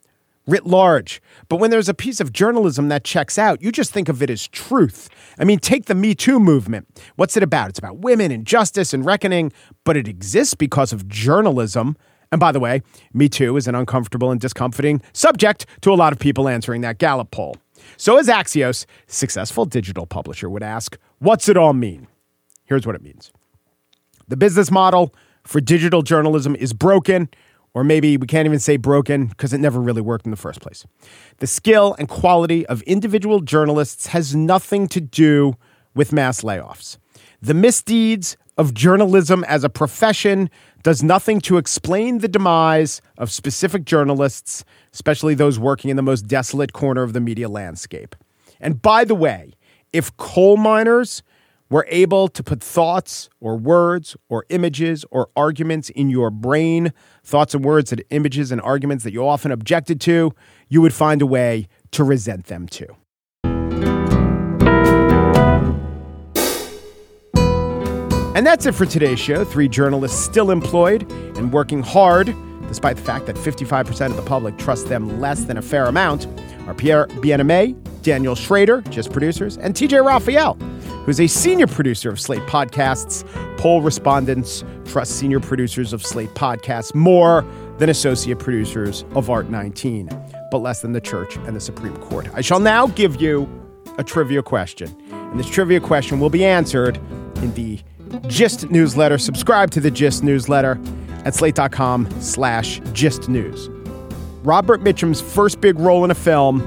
writ 0.47 0.65
large. 0.65 1.21
But 1.49 1.57
when 1.57 1.69
there's 1.69 1.87
a 1.87 1.93
piece 1.93 2.19
of 2.19 2.33
journalism 2.33 2.89
that 2.89 3.03
checks 3.03 3.37
out, 3.37 3.61
you 3.61 3.71
just 3.71 3.93
think 3.93 4.09
of 4.09 4.23
it 4.23 4.31
as 4.31 4.47
truth. 4.47 5.07
I 5.37 5.43
mean, 5.43 5.59
take 5.59 5.85
the 5.85 5.93
Me 5.93 6.15
Too 6.15 6.39
movement. 6.39 6.87
What's 7.15 7.37
it 7.37 7.43
about? 7.43 7.69
It's 7.69 7.77
about 7.77 7.99
women 7.99 8.31
and 8.31 8.43
justice 8.43 8.91
and 8.91 9.05
reckoning, 9.05 9.53
but 9.83 9.97
it 9.97 10.07
exists 10.07 10.55
because 10.55 10.91
of 10.91 11.07
journalism. 11.07 11.95
And 12.31 12.39
by 12.39 12.51
the 12.51 12.59
way, 12.59 12.81
Me 13.13 13.29
Too 13.29 13.57
is 13.57 13.67
an 13.67 13.75
uncomfortable 13.75 14.31
and 14.31 14.41
discomforting 14.41 15.03
subject 15.13 15.67
to 15.81 15.93
a 15.93 15.95
lot 15.95 16.11
of 16.11 16.17
people 16.17 16.49
answering 16.49 16.81
that 16.81 16.97
Gallup 16.97 17.29
poll. 17.29 17.55
So, 17.97 18.17
as 18.17 18.27
Axios, 18.27 18.87
successful 19.05 19.65
digital 19.65 20.07
publisher, 20.07 20.49
would 20.49 20.63
ask, 20.63 20.97
what's 21.19 21.47
it 21.49 21.57
all 21.57 21.73
mean? 21.73 22.07
Here's 22.65 22.87
what 22.87 22.95
it 22.95 23.03
means 23.03 23.31
the 24.31 24.37
business 24.37 24.71
model 24.71 25.13
for 25.43 25.59
digital 25.59 26.01
journalism 26.01 26.55
is 26.55 26.71
broken, 26.71 27.27
or 27.73 27.83
maybe 27.83 28.15
we 28.15 28.25
can't 28.25 28.45
even 28.45 28.59
say 28.59 28.77
broken 28.77 29.27
because 29.27 29.51
it 29.51 29.57
never 29.57 29.81
really 29.81 30.01
worked 30.01 30.23
in 30.25 30.31
the 30.31 30.37
first 30.37 30.61
place. 30.61 30.85
The 31.39 31.47
skill 31.47 31.95
and 31.99 32.07
quality 32.07 32.65
of 32.67 32.81
individual 32.83 33.41
journalists 33.41 34.07
has 34.07 34.33
nothing 34.33 34.87
to 34.87 35.01
do 35.01 35.57
with 35.93 36.13
mass 36.13 36.41
layoffs. 36.43 36.97
The 37.41 37.53
misdeeds 37.53 38.37
of 38.57 38.73
journalism 38.73 39.43
as 39.49 39.65
a 39.65 39.69
profession 39.69 40.49
does 40.81 41.03
nothing 41.03 41.41
to 41.41 41.57
explain 41.57 42.19
the 42.19 42.29
demise 42.29 43.01
of 43.17 43.31
specific 43.31 43.83
journalists, 43.83 44.63
especially 44.93 45.33
those 45.33 45.59
working 45.59 45.89
in 45.89 45.97
the 45.97 46.01
most 46.01 46.21
desolate 46.21 46.71
corner 46.71 47.03
of 47.03 47.11
the 47.11 47.19
media 47.19 47.49
landscape. 47.49 48.15
And 48.61 48.81
by 48.81 49.03
the 49.03 49.15
way, 49.15 49.51
if 49.91 50.15
coal 50.15 50.55
miners 50.55 51.21
were 51.71 51.88
able 51.89 52.27
to 52.27 52.43
put 52.43 52.62
thoughts 52.62 53.29
or 53.39 53.57
words 53.57 54.15
or 54.29 54.45
images 54.49 55.03
or 55.10 55.29
arguments 55.36 55.89
in 55.89 56.10
your 56.10 56.29
brain, 56.29 56.93
thoughts 57.23 57.55
and 57.55 57.65
words 57.65 57.91
and 57.91 58.03
images 58.12 58.51
and 58.51 58.62
arguments 58.62 59.03
that 59.05 59.13
you 59.13 59.25
often 59.25 59.51
objected 59.51 59.99
to, 60.01 60.31
you 60.67 60.81
would 60.81 60.93
find 60.93 61.21
a 61.21 61.25
way 61.25 61.67
to 61.91 62.03
resent 62.03 62.45
them 62.47 62.67
too. 62.67 62.86
And 68.34 68.47
that's 68.47 68.65
it 68.65 68.73
for 68.73 68.86
today's 68.86 69.19
show. 69.19 69.43
Three 69.45 69.67
journalists 69.67 70.21
still 70.21 70.51
employed 70.51 71.10
and 71.38 71.53
working 71.53 71.84
hard, 71.84 72.36
despite 72.67 72.97
the 72.97 73.03
fact 73.03 73.27
that 73.27 73.36
55% 73.38 74.07
of 74.07 74.15
the 74.17 74.21
public 74.23 74.57
trust 74.57 74.88
them 74.88 75.21
less 75.21 75.45
than 75.45 75.57
a 75.57 75.62
fair 75.62 75.86
amount, 75.86 76.27
are 76.67 76.73
Pierre 76.73 77.07
Bienaimé, 77.07 77.75
Daniel 78.01 78.36
Schrader, 78.36 78.81
just 78.89 79.12
producers, 79.12 79.57
and 79.57 79.73
TJ 79.73 80.05
Raphael 80.05 80.57
who's 81.05 81.19
a 81.19 81.27
senior 81.27 81.67
producer 81.67 82.09
of 82.09 82.19
Slate 82.19 82.41
Podcasts. 82.43 83.25
Poll 83.57 83.81
respondents 83.81 84.63
trust 84.85 85.17
senior 85.17 85.39
producers 85.39 85.93
of 85.93 86.05
Slate 86.05 86.33
Podcasts 86.35 86.93
more 86.93 87.45
than 87.77 87.89
associate 87.89 88.39
producers 88.39 89.05
of 89.15 89.29
Art 89.29 89.49
19, 89.49 90.09
but 90.51 90.59
less 90.59 90.81
than 90.81 90.93
the 90.93 91.01
church 91.01 91.37
and 91.37 91.55
the 91.55 91.61
Supreme 91.61 91.95
Court. 91.97 92.27
I 92.33 92.41
shall 92.41 92.59
now 92.59 92.87
give 92.87 93.21
you 93.21 93.49
a 93.97 94.03
trivia 94.03 94.43
question. 94.43 94.95
And 95.11 95.39
this 95.39 95.49
trivia 95.49 95.79
question 95.79 96.19
will 96.19 96.29
be 96.29 96.45
answered 96.45 96.97
in 97.37 97.53
the 97.53 97.79
Gist 98.27 98.69
newsletter. 98.69 99.17
Subscribe 99.17 99.71
to 99.71 99.79
the 99.79 99.91
Gist 99.91 100.23
newsletter 100.23 100.79
at 101.25 101.33
slate.com 101.33 102.09
slash 102.21 102.81
gist 102.93 103.29
news. 103.29 103.69
Robert 104.43 104.81
Mitchum's 104.81 105.21
first 105.21 105.61
big 105.61 105.79
role 105.79 106.03
in 106.03 106.11
a 106.11 106.15
film, 106.15 106.61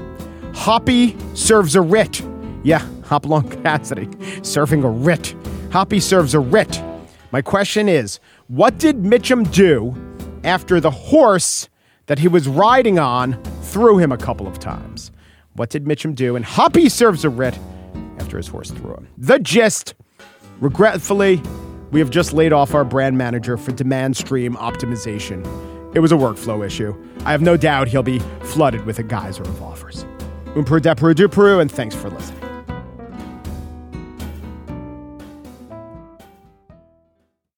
Hoppy 0.53 1.15
serves 1.33 1.75
a 1.75 1.81
writ. 1.81 2.21
Yeah, 2.63 2.87
Hopalong 3.05 3.49
Cassidy 3.63 4.09
serving 4.43 4.83
a 4.83 4.89
writ. 4.89 5.35
Hoppy 5.71 5.99
serves 5.99 6.33
a 6.33 6.39
writ. 6.39 6.81
My 7.31 7.41
question 7.41 7.89
is 7.89 8.19
what 8.47 8.77
did 8.77 8.97
Mitchum 9.03 9.51
do 9.51 9.95
after 10.43 10.79
the 10.79 10.91
horse 10.91 11.69
that 12.05 12.19
he 12.19 12.27
was 12.27 12.47
riding 12.47 12.99
on 12.99 13.41
threw 13.63 13.97
him 13.97 14.11
a 14.11 14.17
couple 14.17 14.47
of 14.47 14.59
times? 14.59 15.11
What 15.53 15.69
did 15.69 15.85
Mitchum 15.85 16.15
do? 16.15 16.35
And 16.35 16.45
Hoppy 16.45 16.89
serves 16.89 17.25
a 17.25 17.29
writ 17.29 17.57
after 18.19 18.37
his 18.37 18.47
horse 18.47 18.71
threw 18.71 18.93
him. 18.93 19.07
The 19.17 19.39
gist, 19.39 19.95
regretfully, 20.59 21.41
We 21.91 21.99
have 21.99 22.09
just 22.09 22.33
laid 22.33 22.51
off 22.51 22.73
our 22.73 22.83
brand 22.83 23.17
manager 23.17 23.55
for 23.55 23.71
demand 23.71 24.17
stream 24.17 24.55
optimization. 24.55 25.45
It 25.95 25.99
was 25.99 26.11
a 26.11 26.15
workflow 26.15 26.65
issue. 26.65 26.93
I 27.23 27.31
have 27.31 27.41
no 27.41 27.55
doubt 27.55 27.87
he'll 27.87 28.03
be 28.03 28.19
flooded 28.41 28.85
with 28.85 28.99
a 28.99 29.03
geyser 29.03 29.43
of 29.43 29.61
offers. 29.61 30.03
Umperu, 30.55 30.81
depuru, 30.81 31.13
duperu, 31.13 31.61
and 31.61 31.71
thanks 31.71 31.95
for 31.95 32.09
listening. 32.09 32.44